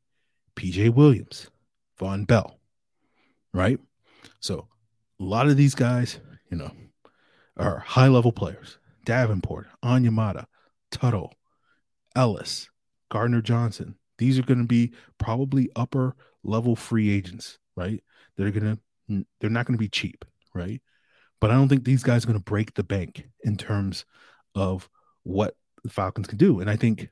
PJ 0.56 0.94
Williams, 0.94 1.48
Vonn 1.98 2.26
Bell. 2.26 2.58
Right? 3.52 3.78
So 4.40 4.68
a 5.18 5.24
lot 5.24 5.48
of 5.48 5.56
these 5.56 5.74
guys, 5.74 6.18
you 6.50 6.56
know, 6.56 6.70
are 7.56 7.78
high 7.80 8.08
level 8.08 8.32
players. 8.32 8.78
Davenport, 9.04 9.66
Onyemata, 9.84 10.46
Tuttle, 10.90 11.32
Elliss, 12.14 12.68
Gardner 13.10 13.40
Johnson. 13.40 13.96
These 14.18 14.38
are 14.38 14.42
going 14.42 14.60
to 14.60 14.66
be 14.66 14.92
probably 15.18 15.70
upper 15.74 16.14
level 16.44 16.76
free 16.76 17.10
agents, 17.10 17.58
right? 17.76 18.02
They're 18.36 18.50
going 18.50 18.78
to, 19.08 19.26
they're 19.40 19.50
not 19.50 19.66
going 19.66 19.78
to 19.78 19.82
be 19.82 19.88
cheap, 19.88 20.24
right? 20.54 20.80
But 21.40 21.50
I 21.50 21.54
don't 21.54 21.68
think 21.68 21.84
these 21.84 22.02
guys 22.02 22.24
are 22.24 22.28
going 22.28 22.38
to 22.38 22.44
break 22.44 22.74
the 22.74 22.82
bank 22.82 23.28
in 23.44 23.56
terms 23.56 24.04
of 24.54 24.88
what 25.22 25.54
the 25.82 25.90
Falcons 25.90 26.26
can 26.26 26.38
do. 26.38 26.60
And 26.60 26.68
I 26.68 26.76
think 26.76 27.08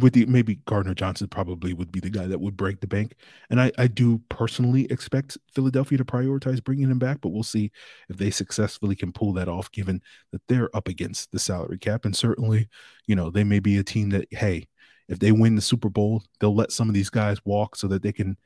with 0.00 0.14
the 0.14 0.24
maybe 0.24 0.56
Gardner 0.64 0.94
Johnson 0.94 1.28
probably 1.28 1.74
would 1.74 1.92
be 1.92 2.00
the 2.00 2.08
guy 2.08 2.26
that 2.26 2.40
would 2.40 2.56
break 2.56 2.80
the 2.80 2.86
bank. 2.86 3.14
And 3.50 3.60
I, 3.60 3.72
I 3.76 3.88
do 3.88 4.22
personally 4.30 4.90
expect 4.90 5.36
Philadelphia 5.54 5.98
to 5.98 6.04
prioritize 6.04 6.64
bringing 6.64 6.90
him 6.90 6.98
back, 6.98 7.20
but 7.20 7.28
we'll 7.28 7.42
see 7.42 7.70
if 8.08 8.16
they 8.16 8.30
successfully 8.30 8.96
can 8.96 9.12
pull 9.12 9.34
that 9.34 9.48
off, 9.48 9.70
given 9.72 10.00
that 10.32 10.40
they're 10.48 10.74
up 10.74 10.88
against 10.88 11.30
the 11.30 11.38
salary 11.38 11.78
cap. 11.78 12.06
And 12.06 12.16
certainly, 12.16 12.68
you 13.06 13.14
know, 13.14 13.30
they 13.30 13.44
may 13.44 13.60
be 13.60 13.76
a 13.76 13.84
team 13.84 14.10
that, 14.10 14.28
hey, 14.30 14.66
if 15.08 15.18
they 15.18 15.30
win 15.30 15.56
the 15.56 15.62
Super 15.62 15.90
Bowl, 15.90 16.22
they'll 16.40 16.54
let 16.54 16.72
some 16.72 16.88
of 16.88 16.94
these 16.94 17.10
guys 17.10 17.38
walk 17.44 17.76
so 17.76 17.86
that 17.88 18.02
they 18.02 18.12
can 18.12 18.38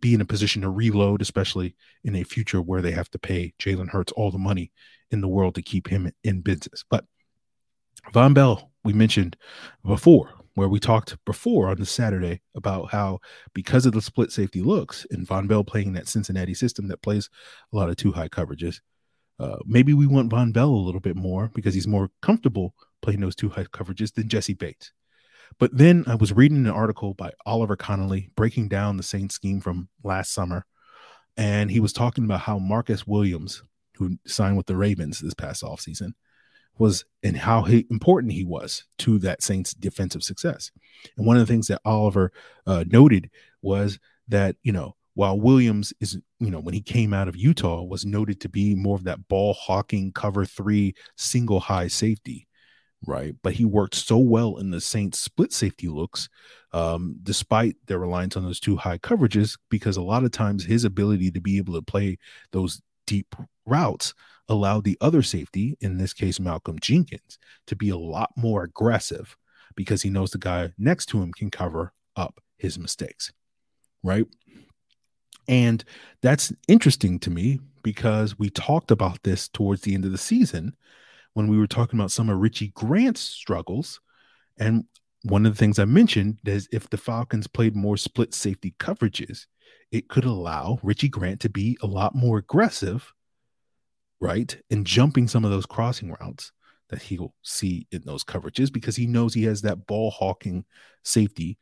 be 0.00 0.14
in 0.14 0.20
a 0.20 0.26
position 0.26 0.62
to 0.62 0.70
reload, 0.70 1.22
especially 1.22 1.76
in 2.04 2.16
a 2.16 2.24
future 2.24 2.60
where 2.60 2.82
they 2.82 2.92
have 2.92 3.10
to 3.10 3.18
pay 3.18 3.52
Jalen 3.58 3.90
Hurts 3.90 4.12
all 4.12 4.30
the 4.30 4.38
money 4.38 4.72
in 5.10 5.20
the 5.20 5.28
world 5.28 5.54
to 5.54 5.62
keep 5.62 5.88
him 5.88 6.10
in 6.24 6.40
business. 6.40 6.84
But 6.88 7.04
Vonn 8.12 8.34
Bell, 8.34 8.70
we 8.84 8.92
mentioned 8.92 9.36
before, 9.84 10.30
where 10.54 10.68
we 10.68 10.80
talked 10.80 11.16
before 11.24 11.68
on 11.68 11.78
the 11.78 11.86
Saturday 11.86 12.40
about 12.56 12.90
how 12.90 13.20
because 13.54 13.86
of 13.86 13.92
the 13.92 14.02
split 14.02 14.32
safety 14.32 14.60
looks 14.60 15.06
and 15.10 15.26
Vonn 15.26 15.46
Bell 15.46 15.62
playing 15.62 15.92
that 15.92 16.08
Cincinnati 16.08 16.54
system 16.54 16.88
that 16.88 17.02
plays 17.02 17.30
a 17.72 17.76
lot 17.76 17.88
of 17.88 17.96
two 17.96 18.12
high 18.12 18.28
coverages, 18.28 18.80
uh, 19.38 19.56
maybe 19.64 19.94
we 19.94 20.06
want 20.06 20.30
Vonn 20.32 20.52
Bell 20.52 20.68
a 20.68 20.86
little 20.86 21.00
bit 21.00 21.16
more 21.16 21.50
because 21.54 21.74
he's 21.74 21.86
more 21.86 22.10
comfortable 22.22 22.74
playing 23.02 23.20
those 23.20 23.36
two 23.36 23.48
high 23.48 23.64
coverages 23.64 24.12
than 24.12 24.28
Jessie 24.28 24.54
Bates. 24.54 24.92
But 25.58 25.76
then 25.76 26.04
I 26.06 26.14
was 26.14 26.32
reading 26.32 26.58
an 26.58 26.72
article 26.72 27.14
by 27.14 27.32
Oliver 27.46 27.76
Connolly 27.76 28.30
breaking 28.36 28.68
down 28.68 28.96
the 28.96 29.02
Saints 29.02 29.34
scheme 29.34 29.60
from 29.60 29.88
last 30.02 30.32
summer. 30.32 30.66
And 31.36 31.70
he 31.70 31.80
was 31.80 31.92
talking 31.92 32.24
about 32.24 32.40
how 32.40 32.58
Marcus 32.58 33.06
Williams, 33.06 33.62
who 33.96 34.18
signed 34.26 34.56
with 34.56 34.66
the 34.66 34.76
Ravens 34.76 35.20
this 35.20 35.34
past 35.34 35.62
offseason, 35.62 36.12
was 36.78 37.04
and 37.22 37.36
how 37.36 37.62
he, 37.62 37.86
important 37.90 38.32
he 38.32 38.44
was 38.44 38.84
to 38.98 39.18
that 39.20 39.42
Saints 39.42 39.72
defensive 39.74 40.22
success. 40.22 40.70
And 41.16 41.26
one 41.26 41.36
of 41.36 41.46
the 41.46 41.52
things 41.52 41.68
that 41.68 41.80
Oliver 41.84 42.32
uh, 42.66 42.84
noted 42.88 43.30
was 43.62 43.98
that, 44.28 44.56
you 44.62 44.72
know, 44.72 44.94
while 45.14 45.38
Williams 45.38 45.92
is, 46.00 46.18
you 46.38 46.50
know, 46.50 46.60
when 46.60 46.74
he 46.74 46.80
came 46.80 47.12
out 47.12 47.26
of 47.26 47.36
Utah, 47.36 47.82
was 47.82 48.06
noted 48.06 48.40
to 48.40 48.48
be 48.48 48.76
more 48.76 48.94
of 48.94 49.04
that 49.04 49.26
ball 49.26 49.52
hawking 49.52 50.12
cover 50.12 50.44
three 50.44 50.94
single 51.16 51.58
high 51.58 51.88
safety 51.88 52.47
right? 53.06 53.34
But 53.42 53.54
he 53.54 53.64
worked 53.64 53.94
so 53.94 54.18
well 54.18 54.56
in 54.56 54.70
the 54.70 54.80
Saints 54.80 55.18
split 55.18 55.52
safety 55.52 55.88
looks, 55.88 56.28
um, 56.72 57.16
despite 57.22 57.76
their 57.86 57.98
reliance 57.98 58.36
on 58.36 58.44
those 58.44 58.60
two 58.60 58.76
high 58.76 58.98
coverages, 58.98 59.58
because 59.70 59.96
a 59.96 60.02
lot 60.02 60.24
of 60.24 60.30
times 60.30 60.64
his 60.64 60.84
ability 60.84 61.30
to 61.30 61.40
be 61.40 61.58
able 61.58 61.74
to 61.74 61.82
play 61.82 62.18
those 62.52 62.82
deep 63.06 63.34
routes 63.66 64.14
allowed 64.48 64.84
the 64.84 64.98
other 65.00 65.22
safety, 65.22 65.76
in 65.80 65.98
this 65.98 66.12
case, 66.12 66.40
Malcolm 66.40 66.78
Jenkins, 66.80 67.38
to 67.66 67.76
be 67.76 67.90
a 67.90 67.98
lot 67.98 68.30
more 68.36 68.64
aggressive 68.64 69.36
because 69.76 70.02
he 70.02 70.10
knows 70.10 70.30
the 70.30 70.38
guy 70.38 70.72
next 70.78 71.06
to 71.06 71.22
him 71.22 71.32
can 71.32 71.50
cover 71.50 71.92
up 72.16 72.40
his 72.56 72.78
mistakes. 72.78 73.32
Right. 74.02 74.26
And 75.46 75.84
that's 76.22 76.52
interesting 76.66 77.18
to 77.20 77.30
me 77.30 77.60
because 77.82 78.38
we 78.38 78.50
talked 78.50 78.90
about 78.90 79.22
this 79.22 79.48
towards 79.48 79.82
the 79.82 79.94
end 79.94 80.04
of 80.04 80.12
the 80.12 80.18
season 80.18 80.74
when 81.38 81.46
we 81.46 81.56
were 81.56 81.68
talking 81.68 82.00
about 82.00 82.10
some 82.10 82.28
of 82.28 82.38
Richie 82.40 82.72
Grant's 82.74 83.20
struggles. 83.20 84.00
And 84.58 84.86
one 85.22 85.46
of 85.46 85.52
the 85.52 85.58
things 85.58 85.78
I 85.78 85.84
mentioned 85.84 86.40
is 86.44 86.68
if 86.72 86.90
the 86.90 86.96
Falcons 86.96 87.46
played 87.46 87.76
more 87.76 87.96
split 87.96 88.34
safety 88.34 88.74
coverages, 88.80 89.46
it 89.92 90.08
could 90.08 90.24
allow 90.24 90.80
Richie 90.82 91.08
Grant 91.08 91.38
to 91.42 91.48
be 91.48 91.78
a 91.80 91.86
lot 91.86 92.16
more 92.16 92.38
aggressive, 92.38 93.14
right? 94.20 94.60
And 94.68 94.84
jumping 94.84 95.28
some 95.28 95.44
of 95.44 95.52
those 95.52 95.64
crossing 95.64 96.10
routes 96.20 96.50
that 96.88 97.02
he'll 97.02 97.34
see 97.42 97.86
in 97.92 98.02
those 98.04 98.24
coverages 98.24 98.72
because 98.72 98.96
he 98.96 99.06
knows 99.06 99.32
he 99.32 99.44
has 99.44 99.62
that 99.62 99.86
ball 99.86 100.10
hawking 100.10 100.64
safety, 101.04 101.56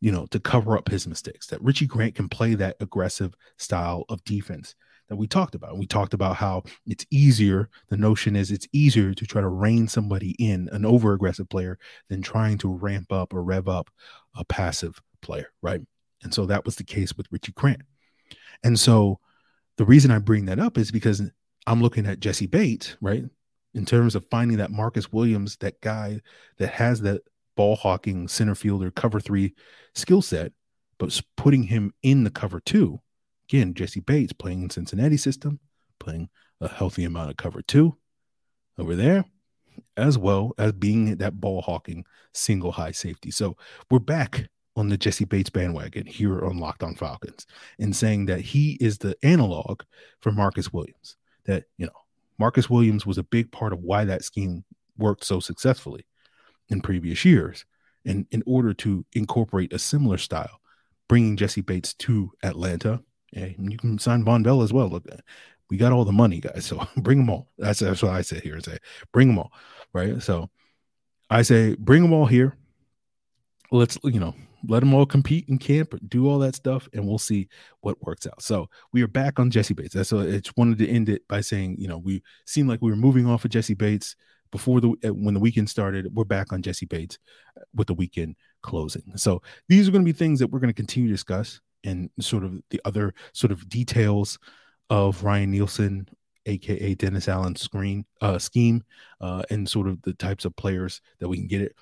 you 0.00 0.12
know, 0.12 0.26
to 0.26 0.40
cover 0.40 0.76
up 0.76 0.90
his 0.90 1.08
mistakes. 1.08 1.46
That 1.46 1.62
Richie 1.62 1.86
Grant 1.86 2.16
can 2.16 2.28
play 2.28 2.54
that 2.56 2.76
aggressive 2.80 3.32
style 3.56 4.04
of 4.10 4.22
defense 4.24 4.74
that 5.08 5.16
we 5.16 5.26
talked 5.26 5.54
about. 5.54 5.78
We 5.78 5.86
talked 5.86 6.14
about 6.14 6.36
how 6.36 6.62
it's 6.86 7.06
easier. 7.10 7.68
The 7.88 7.96
notion 7.96 8.36
is 8.36 8.50
it's 8.50 8.68
easier 8.72 9.14
to 9.14 9.26
try 9.26 9.40
to 9.40 9.48
rein 9.48 9.88
somebody 9.88 10.30
in, 10.38 10.68
an 10.72 10.84
over 10.84 11.12
aggressive 11.12 11.48
player, 11.48 11.78
than 12.08 12.22
trying 12.22 12.58
to 12.58 12.72
ramp 12.72 13.12
up 13.12 13.34
or 13.34 13.42
rev 13.42 13.68
up 13.68 13.90
a 14.36 14.44
passive 14.44 15.00
player, 15.20 15.52
right? 15.62 15.80
And 16.22 16.32
so 16.32 16.46
that 16.46 16.64
was 16.64 16.76
the 16.76 16.84
case 16.84 17.16
with 17.16 17.26
Richie 17.30 17.52
Grant. 17.52 17.82
And 18.62 18.78
so 18.78 19.18
the 19.76 19.84
reason 19.84 20.10
I 20.10 20.18
bring 20.18 20.46
that 20.46 20.58
up 20.58 20.78
is 20.78 20.90
because 20.90 21.22
I'm 21.66 21.82
looking 21.82 22.06
at 22.06 22.20
Jessie 22.20 22.46
Bates, 22.46 22.96
right? 23.00 23.24
In 23.74 23.84
terms 23.84 24.14
of 24.14 24.26
finding 24.30 24.58
that 24.58 24.70
Marcus 24.70 25.12
Williams, 25.12 25.56
that 25.58 25.80
guy 25.80 26.20
that 26.58 26.68
has 26.68 27.00
that 27.02 27.22
ball 27.56 27.76
hawking 27.76 28.28
center 28.28 28.54
fielder 28.54 28.90
cover 28.90 29.20
three 29.20 29.54
skill 29.94 30.22
set, 30.22 30.52
but 30.98 31.20
putting 31.36 31.64
him 31.64 31.92
in 32.02 32.24
the 32.24 32.30
cover 32.30 32.60
two. 32.60 33.00
Again, 33.52 33.74
Jessie 33.74 34.00
Bates 34.00 34.32
playing 34.32 34.62
in 34.62 34.70
Cincinnati 34.70 35.18
system, 35.18 35.60
playing 36.00 36.30
a 36.62 36.68
healthy 36.68 37.04
amount 37.04 37.28
of 37.28 37.36
cover 37.36 37.60
two 37.60 37.98
over 38.78 38.96
there, 38.96 39.26
as 39.94 40.16
well 40.16 40.54
as 40.56 40.72
being 40.72 41.16
that 41.16 41.38
ball 41.38 41.60
hawking 41.60 42.06
single 42.32 42.72
high 42.72 42.92
safety. 42.92 43.30
So 43.30 43.58
we're 43.90 43.98
back 43.98 44.48
on 44.74 44.88
the 44.88 44.96
Jessie 44.96 45.26
Bates 45.26 45.50
bandwagon 45.50 46.06
here 46.06 46.46
on 46.46 46.56
Locked 46.56 46.82
On 46.82 46.94
Falcons 46.94 47.46
and 47.78 47.94
saying 47.94 48.24
that 48.24 48.40
he 48.40 48.78
is 48.80 48.96
the 48.96 49.14
analog 49.22 49.82
for 50.20 50.32
Marcus 50.32 50.72
Williams. 50.72 51.16
That, 51.44 51.64
you 51.76 51.84
know, 51.84 51.92
Marcus 52.38 52.70
Williams 52.70 53.04
was 53.04 53.18
a 53.18 53.22
big 53.22 53.52
part 53.52 53.74
of 53.74 53.80
why 53.80 54.06
that 54.06 54.24
scheme 54.24 54.64
worked 54.96 55.24
so 55.24 55.40
successfully 55.40 56.06
in 56.70 56.80
previous 56.80 57.22
years. 57.26 57.66
And 58.06 58.26
in 58.30 58.42
order 58.46 58.72
to 58.72 59.04
incorporate 59.12 59.74
a 59.74 59.78
similar 59.78 60.16
style, 60.16 60.62
bringing 61.06 61.36
Jessie 61.36 61.60
Bates 61.60 61.92
to 61.94 62.32
Atlanta, 62.42 63.02
and 63.32 63.72
you 63.72 63.78
can 63.78 63.98
sign 63.98 64.24
Vonn 64.24 64.42
Bell 64.42 64.62
as 64.62 64.72
well. 64.72 64.88
Look, 64.88 65.06
we 65.70 65.76
got 65.76 65.92
all 65.92 66.04
the 66.04 66.12
money, 66.12 66.40
guys. 66.40 66.66
So 66.66 66.86
bring 66.96 67.18
them 67.18 67.30
all. 67.30 67.48
That's, 67.58 67.80
that's 67.80 68.02
what 68.02 68.12
I 68.12 68.22
say 68.22 68.40
here. 68.40 68.60
Say, 68.60 68.78
bring 69.12 69.28
them 69.28 69.38
all. 69.38 69.52
Right. 69.92 70.22
So 70.22 70.50
I 71.30 71.42
say, 71.42 71.74
bring 71.76 72.02
them 72.02 72.12
all 72.12 72.26
here. 72.26 72.56
Let's, 73.70 73.98
you 74.04 74.20
know, 74.20 74.34
let 74.68 74.80
them 74.80 74.94
all 74.94 75.06
compete 75.06 75.48
in 75.48 75.58
camp, 75.58 75.94
do 76.08 76.28
all 76.28 76.38
that 76.40 76.54
stuff, 76.54 76.88
and 76.92 77.06
we'll 77.06 77.18
see 77.18 77.48
what 77.80 78.00
works 78.02 78.26
out. 78.26 78.42
So 78.42 78.68
we 78.92 79.02
are 79.02 79.08
back 79.08 79.38
on 79.38 79.50
Jessie 79.50 79.74
Bates. 79.74 79.94
That's 79.94 80.10
so 80.10 80.20
I 80.20 80.38
just 80.38 80.56
wanted 80.56 80.78
to 80.78 80.88
end 80.88 81.08
it 81.08 81.26
by 81.28 81.40
saying, 81.40 81.76
you 81.78 81.88
know, 81.88 81.98
we 81.98 82.22
seemed 82.46 82.68
like 82.68 82.82
we 82.82 82.90
were 82.90 82.96
moving 82.96 83.26
off 83.26 83.44
of 83.44 83.50
Jessie 83.50 83.74
Bates 83.74 84.14
before 84.50 84.80
the 84.80 84.94
uh, 85.04 85.14
when 85.14 85.34
the 85.34 85.40
weekend 85.40 85.68
started. 85.70 86.14
We're 86.14 86.24
back 86.24 86.52
on 86.52 86.62
Jesse 86.62 86.86
Bates 86.86 87.18
with 87.74 87.88
the 87.88 87.94
weekend 87.94 88.36
closing. 88.62 89.16
So 89.16 89.42
these 89.68 89.88
are 89.88 89.90
going 89.90 90.04
to 90.04 90.12
be 90.12 90.16
things 90.16 90.38
that 90.38 90.50
we're 90.50 90.60
going 90.60 90.68
to 90.68 90.74
continue 90.74 91.08
to 91.08 91.14
discuss 91.14 91.60
and 91.84 92.10
sort 92.20 92.44
of 92.44 92.62
the 92.70 92.80
other 92.84 93.14
sort 93.32 93.52
of 93.52 93.68
details 93.68 94.38
of 94.90 95.22
Ryan 95.24 95.50
Nielsen, 95.50 96.08
aka 96.46 96.94
Dennis 96.94 97.28
Allen's 97.28 97.60
screen 97.60 98.04
uh, 98.20 98.38
scheme, 98.38 98.82
uh, 99.20 99.42
and 99.50 99.68
sort 99.68 99.88
of 99.88 100.00
the 100.02 100.12
types 100.14 100.44
of 100.44 100.56
players 100.56 101.00
that 101.18 101.28
we 101.28 101.36
can 101.36 101.46
get 101.46 101.62
it 101.62 101.74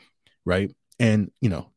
right. 0.45 0.75
And 0.99 1.31
you 1.41 1.49
know, 1.49 1.71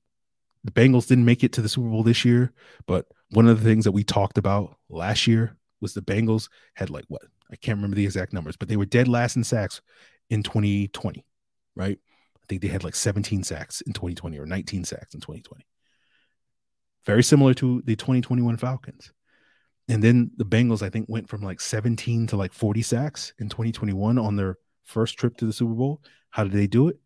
the 0.63 0.71
Bengals 0.71 1.07
didn't 1.07 1.25
make 1.25 1.43
it 1.43 1.53
to 1.53 1.61
the 1.61 1.69
Super 1.69 1.89
Bowl 1.89 2.03
this 2.03 2.23
year, 2.23 2.53
but 2.85 3.05
one 3.31 3.47
of 3.47 3.59
the 3.61 3.69
things 3.69 3.85
that 3.85 3.91
we 3.91 4.03
talked 4.03 4.37
about 4.37 4.77
last 4.89 5.27
year 5.27 5.57
was 5.81 5.93
the 5.93 6.01
Bengals 6.01 6.49
had 6.75 6.89
like 6.89 7.05
what 7.07 7.23
I 7.51 7.55
can't 7.55 7.77
remember 7.77 7.95
the 7.95 8.05
exact 8.05 8.33
numbers, 8.33 8.55
but 8.55 8.67
they 8.67 8.77
were 8.77 8.85
dead 8.85 9.07
last 9.07 9.35
in 9.35 9.43
sacks 9.43 9.81
in 10.29 10.43
2020, 10.43 11.25
right? 11.75 11.99
I 12.43 12.45
think 12.47 12.61
they 12.61 12.67
had 12.67 12.83
like 12.83 12.95
17 12.95 13.43
sacks 13.43 13.81
in 13.81 13.93
2020 13.93 14.39
or 14.39 14.45
19 14.45 14.85
sacks 14.85 15.13
in 15.13 15.21
2020. 15.21 15.65
Very 17.05 17.23
similar 17.23 17.53
to 17.55 17.81
the 17.85 17.95
2021 17.95 18.57
Falcons. 18.57 19.11
And 19.89 20.01
then 20.01 20.31
the 20.37 20.45
Bengals, 20.45 20.81
I 20.81 20.89
think, 20.89 21.07
went 21.09 21.27
from 21.27 21.41
like 21.41 21.59
17 21.59 22.27
to 22.27 22.37
like 22.37 22.53
40 22.53 22.81
sacks 22.81 23.33
in 23.39 23.49
2021 23.49 24.17
on 24.17 24.35
their 24.35 24.57
first 24.83 25.17
trip 25.17 25.35
to 25.37 25.45
the 25.45 25.53
Super 25.53 25.73
Bowl. 25.73 26.01
How 26.29 26.43
did 26.43 26.53
they 26.53 26.67
do 26.67 26.87
it? 26.87 26.97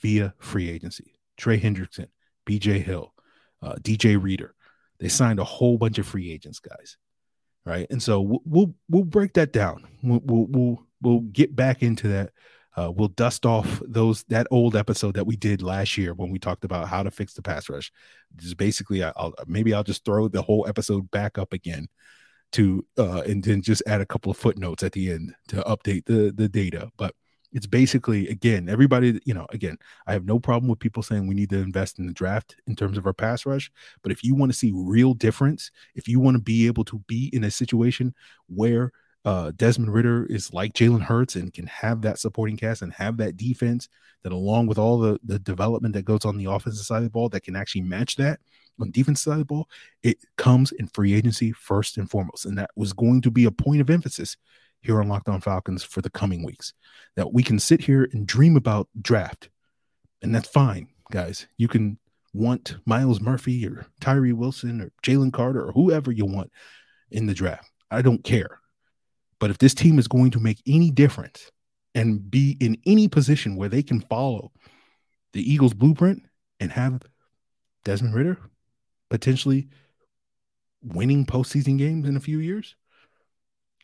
Via 0.00 0.34
free 0.38 0.70
agency. 0.70 1.14
Trey 1.36 1.60
Hendrickson, 1.60 2.08
BJ 2.46 2.82
Hill, 2.82 3.12
uh, 3.62 3.74
DJ 3.80 4.20
Reader. 4.20 4.54
They 4.98 5.08
signed 5.08 5.38
a 5.38 5.44
whole 5.44 5.78
bunch 5.78 5.98
of 5.98 6.06
free 6.06 6.30
agents, 6.30 6.58
guys. 6.58 6.96
Right. 7.64 7.86
And 7.90 8.02
so 8.02 8.20
we'll 8.20 8.42
we'll, 8.44 8.74
we'll 8.88 9.04
break 9.04 9.34
that 9.34 9.52
down. 9.52 9.86
We'll, 10.02 10.20
we'll, 10.24 10.46
we'll 10.48 10.86
we'll 11.00 11.20
get 11.20 11.54
back 11.54 11.82
into 11.82 12.08
that. 12.08 12.32
Uh, 12.76 12.90
we'll 12.90 13.08
dust 13.08 13.44
off 13.44 13.82
those 13.86 14.24
that 14.24 14.46
old 14.50 14.76
episode 14.76 15.14
that 15.14 15.26
we 15.26 15.36
did 15.36 15.62
last 15.62 15.98
year 15.98 16.14
when 16.14 16.30
we 16.30 16.38
talked 16.38 16.64
about 16.64 16.88
how 16.88 17.02
to 17.02 17.10
fix 17.10 17.34
the 17.34 17.42
pass 17.42 17.68
rush. 17.68 17.92
Just 18.36 18.56
basically, 18.56 19.02
I'll 19.02 19.34
maybe 19.46 19.74
I'll 19.74 19.84
just 19.84 20.04
throw 20.04 20.28
the 20.28 20.42
whole 20.42 20.66
episode 20.68 21.10
back 21.10 21.38
up 21.38 21.52
again 21.52 21.88
to 22.52 22.84
uh, 22.98 23.22
and 23.22 23.42
then 23.42 23.62
just 23.62 23.82
add 23.86 24.00
a 24.00 24.06
couple 24.06 24.30
of 24.30 24.36
footnotes 24.38 24.82
at 24.82 24.92
the 24.92 25.10
end 25.10 25.34
to 25.48 25.56
update 25.62 26.06
the 26.06 26.32
the 26.34 26.48
data. 26.48 26.90
But 26.96 27.14
it's 27.52 27.66
basically 27.66 28.28
again 28.28 28.68
everybody 28.68 29.20
you 29.24 29.34
know 29.34 29.46
again 29.50 29.76
i 30.06 30.12
have 30.12 30.24
no 30.24 30.38
problem 30.38 30.68
with 30.68 30.78
people 30.78 31.02
saying 31.02 31.26
we 31.26 31.34
need 31.34 31.50
to 31.50 31.58
invest 31.58 31.98
in 31.98 32.06
the 32.06 32.12
draft 32.12 32.56
in 32.66 32.74
terms 32.74 32.96
of 32.96 33.06
our 33.06 33.12
pass 33.12 33.44
rush 33.44 33.70
but 34.02 34.10
if 34.10 34.24
you 34.24 34.34
want 34.34 34.50
to 34.50 34.56
see 34.56 34.72
real 34.74 35.14
difference 35.14 35.70
if 35.94 36.08
you 36.08 36.18
want 36.18 36.34
to 36.34 36.42
be 36.42 36.66
able 36.66 36.84
to 36.84 36.98
be 37.00 37.30
in 37.32 37.44
a 37.44 37.50
situation 37.50 38.14
where 38.46 38.90
uh, 39.24 39.52
Desmond 39.54 39.92
Ridder 39.92 40.26
is 40.26 40.52
like 40.52 40.72
Jalen 40.72 41.02
Hurts 41.02 41.36
and 41.36 41.52
can 41.52 41.66
have 41.66 42.02
that 42.02 42.18
supporting 42.18 42.56
cast 42.56 42.82
and 42.82 42.92
have 42.92 43.16
that 43.18 43.36
defense 43.36 43.88
that, 44.22 44.32
along 44.32 44.66
with 44.66 44.78
all 44.78 44.98
the, 44.98 45.18
the 45.24 45.38
development 45.38 45.94
that 45.94 46.04
goes 46.04 46.24
on 46.24 46.36
the 46.36 46.50
offensive 46.50 46.84
side 46.84 46.98
of 46.98 47.04
the 47.04 47.10
ball, 47.10 47.28
that 47.28 47.42
can 47.42 47.56
actually 47.56 47.82
match 47.82 48.16
that 48.16 48.40
on 48.80 48.90
defense 48.90 49.22
side 49.22 49.34
of 49.34 49.38
the 49.38 49.44
ball, 49.44 49.68
it 50.02 50.18
comes 50.36 50.72
in 50.72 50.88
free 50.88 51.14
agency 51.14 51.52
first 51.52 51.96
and 51.96 52.10
foremost. 52.10 52.46
And 52.46 52.58
that 52.58 52.70
was 52.76 52.92
going 52.92 53.22
to 53.22 53.30
be 53.30 53.44
a 53.44 53.50
point 53.50 53.80
of 53.80 53.90
emphasis 53.90 54.36
here 54.80 55.00
on 55.00 55.08
Locked 55.08 55.28
On 55.28 55.40
Falcons 55.40 55.84
for 55.84 56.00
the 56.00 56.10
coming 56.10 56.44
weeks. 56.44 56.74
That 57.16 57.32
we 57.32 57.42
can 57.42 57.58
sit 57.58 57.80
here 57.80 58.08
and 58.12 58.26
dream 58.26 58.56
about 58.56 58.88
draft, 59.00 59.50
and 60.22 60.34
that's 60.34 60.48
fine, 60.48 60.88
guys. 61.10 61.46
You 61.58 61.68
can 61.68 61.98
want 62.32 62.76
Myles 62.86 63.20
Murphy 63.20 63.66
or 63.66 63.86
Tyree 64.00 64.32
Wilson 64.32 64.80
or 64.80 64.90
Jalen 65.02 65.32
Carter 65.32 65.62
or 65.66 65.72
whoever 65.72 66.10
you 66.10 66.24
want 66.24 66.50
in 67.10 67.26
the 67.26 67.34
draft. 67.34 67.70
I 67.90 68.00
don't 68.00 68.24
care. 68.24 68.61
But 69.42 69.50
if 69.50 69.58
this 69.58 69.74
team 69.74 69.98
is 69.98 70.06
going 70.06 70.30
to 70.30 70.38
make 70.38 70.62
any 70.68 70.92
difference 70.92 71.50
and 71.96 72.30
be 72.30 72.56
in 72.60 72.76
any 72.86 73.08
position 73.08 73.56
where 73.56 73.68
they 73.68 73.82
can 73.82 74.00
follow 74.00 74.52
the 75.32 75.42
Eagles' 75.42 75.74
blueprint 75.74 76.22
and 76.60 76.70
have 76.70 77.02
Desmond 77.82 78.14
Ridder 78.14 78.38
potentially 79.10 79.66
winning 80.80 81.26
postseason 81.26 81.76
games 81.76 82.08
in 82.08 82.16
a 82.16 82.20
few 82.20 82.38
years, 82.38 82.76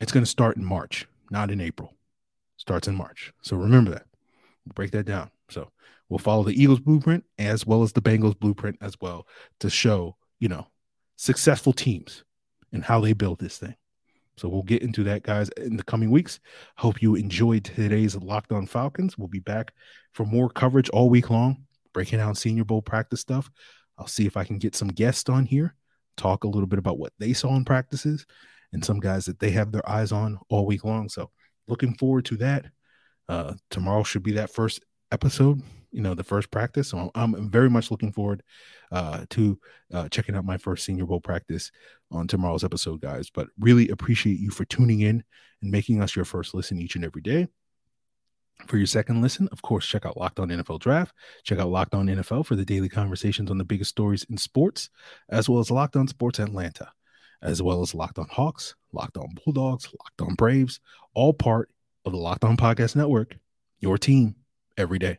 it's 0.00 0.12
going 0.12 0.22
to 0.22 0.30
start 0.30 0.56
in 0.56 0.64
March, 0.64 1.08
not 1.28 1.50
in 1.50 1.60
April. 1.60 1.92
Starts 2.56 2.86
in 2.86 2.94
March. 2.94 3.32
So 3.42 3.56
remember 3.56 3.90
that. 3.90 4.06
Break 4.76 4.92
that 4.92 5.06
down. 5.06 5.28
So 5.50 5.72
we'll 6.08 6.20
follow 6.20 6.44
the 6.44 6.62
Eagles 6.62 6.78
blueprint 6.78 7.24
as 7.36 7.66
well 7.66 7.82
as 7.82 7.92
the 7.92 8.00
Bengals 8.00 8.38
blueprint 8.38 8.78
as 8.80 8.94
well 9.00 9.26
to 9.58 9.68
show, 9.68 10.18
you 10.38 10.48
know, 10.48 10.68
successful 11.16 11.72
teams 11.72 12.22
and 12.72 12.84
how 12.84 13.00
they 13.00 13.12
build 13.12 13.40
this 13.40 13.58
thing. 13.58 13.74
So 14.38 14.48
we'll 14.48 14.62
get 14.62 14.82
into 14.82 15.02
that, 15.04 15.22
guys, 15.22 15.48
in 15.56 15.76
the 15.76 15.82
coming 15.82 16.10
weeks. 16.10 16.40
Hope 16.76 17.02
you 17.02 17.14
enjoyed 17.14 17.64
today's 17.64 18.16
Locked 18.16 18.52
On 18.52 18.66
Falcons. 18.66 19.18
We'll 19.18 19.28
be 19.28 19.40
back 19.40 19.72
for 20.12 20.24
more 20.24 20.48
coverage 20.48 20.88
all 20.90 21.10
week 21.10 21.30
long, 21.30 21.64
breaking 21.92 22.18
down 22.18 22.34
Senior 22.34 22.64
Bowl 22.64 22.82
practice 22.82 23.20
stuff. 23.20 23.50
I'll 23.98 24.06
see 24.06 24.26
if 24.26 24.36
I 24.36 24.44
can 24.44 24.58
get 24.58 24.76
some 24.76 24.88
guests 24.88 25.28
on 25.28 25.44
here, 25.44 25.74
talk 26.16 26.44
a 26.44 26.48
little 26.48 26.68
bit 26.68 26.78
about 26.78 26.98
what 26.98 27.12
they 27.18 27.32
saw 27.32 27.56
in 27.56 27.64
practices, 27.64 28.26
and 28.72 28.84
some 28.84 29.00
guys 29.00 29.24
that 29.26 29.40
they 29.40 29.50
have 29.50 29.72
their 29.72 29.88
eyes 29.88 30.12
on 30.12 30.38
all 30.48 30.66
week 30.66 30.84
long. 30.84 31.08
So 31.08 31.30
looking 31.66 31.94
forward 31.94 32.24
to 32.26 32.36
that. 32.36 32.66
Uh, 33.28 33.54
tomorrow 33.70 34.04
should 34.04 34.22
be 34.22 34.32
that 34.32 34.54
first 34.54 34.82
episode 35.10 35.62
you 35.90 36.02
know, 36.02 36.14
the 36.14 36.24
first 36.24 36.50
practice. 36.50 36.88
So 36.88 37.10
I'm, 37.14 37.34
I'm 37.34 37.50
very 37.50 37.70
much 37.70 37.90
looking 37.90 38.12
forward 38.12 38.42
uh, 38.92 39.24
to 39.30 39.58
uh, 39.92 40.08
checking 40.08 40.34
out 40.34 40.44
my 40.44 40.56
first 40.56 40.84
Senior 40.84 41.06
Bowl 41.06 41.20
practice 41.20 41.70
on 42.10 42.26
tomorrow's 42.26 42.64
episode, 42.64 43.00
guys. 43.00 43.30
But 43.30 43.48
really 43.58 43.88
appreciate 43.88 44.38
you 44.38 44.50
for 44.50 44.64
tuning 44.64 45.00
in 45.00 45.24
and 45.62 45.70
making 45.70 46.02
us 46.02 46.14
your 46.14 46.24
first 46.24 46.54
listen 46.54 46.78
each 46.78 46.96
and 46.96 47.04
every 47.04 47.22
day. 47.22 47.48
For 48.66 48.76
your 48.76 48.86
second 48.86 49.22
listen, 49.22 49.48
of 49.52 49.62
course, 49.62 49.86
check 49.86 50.04
out 50.04 50.16
Locked 50.16 50.40
On 50.40 50.48
NFL 50.48 50.80
Draft. 50.80 51.14
Check 51.44 51.60
out 51.60 51.68
Locked 51.68 51.94
On 51.94 52.06
NFL 52.06 52.44
for 52.44 52.56
the 52.56 52.64
daily 52.64 52.88
conversations 52.88 53.50
on 53.50 53.58
the 53.58 53.64
biggest 53.64 53.90
stories 53.90 54.26
in 54.28 54.36
sports, 54.36 54.90
as 55.28 55.48
well 55.48 55.60
as 55.60 55.70
Locked 55.70 55.94
On 55.94 56.08
Sports 56.08 56.40
Atlanta, 56.40 56.90
as 57.40 57.62
well 57.62 57.82
as 57.82 57.94
Locked 57.94 58.18
On 58.18 58.26
Hawks, 58.28 58.74
Locked 58.92 59.16
On 59.16 59.28
Bulldogs, 59.44 59.86
Locked 59.86 60.22
On 60.22 60.34
Braves, 60.34 60.80
all 61.14 61.32
part 61.32 61.70
of 62.04 62.10
the 62.10 62.18
Locked 62.18 62.44
On 62.44 62.56
Podcast 62.56 62.96
Network. 62.96 63.36
Your 63.78 63.96
team 63.96 64.34
every 64.76 64.98
day. 64.98 65.18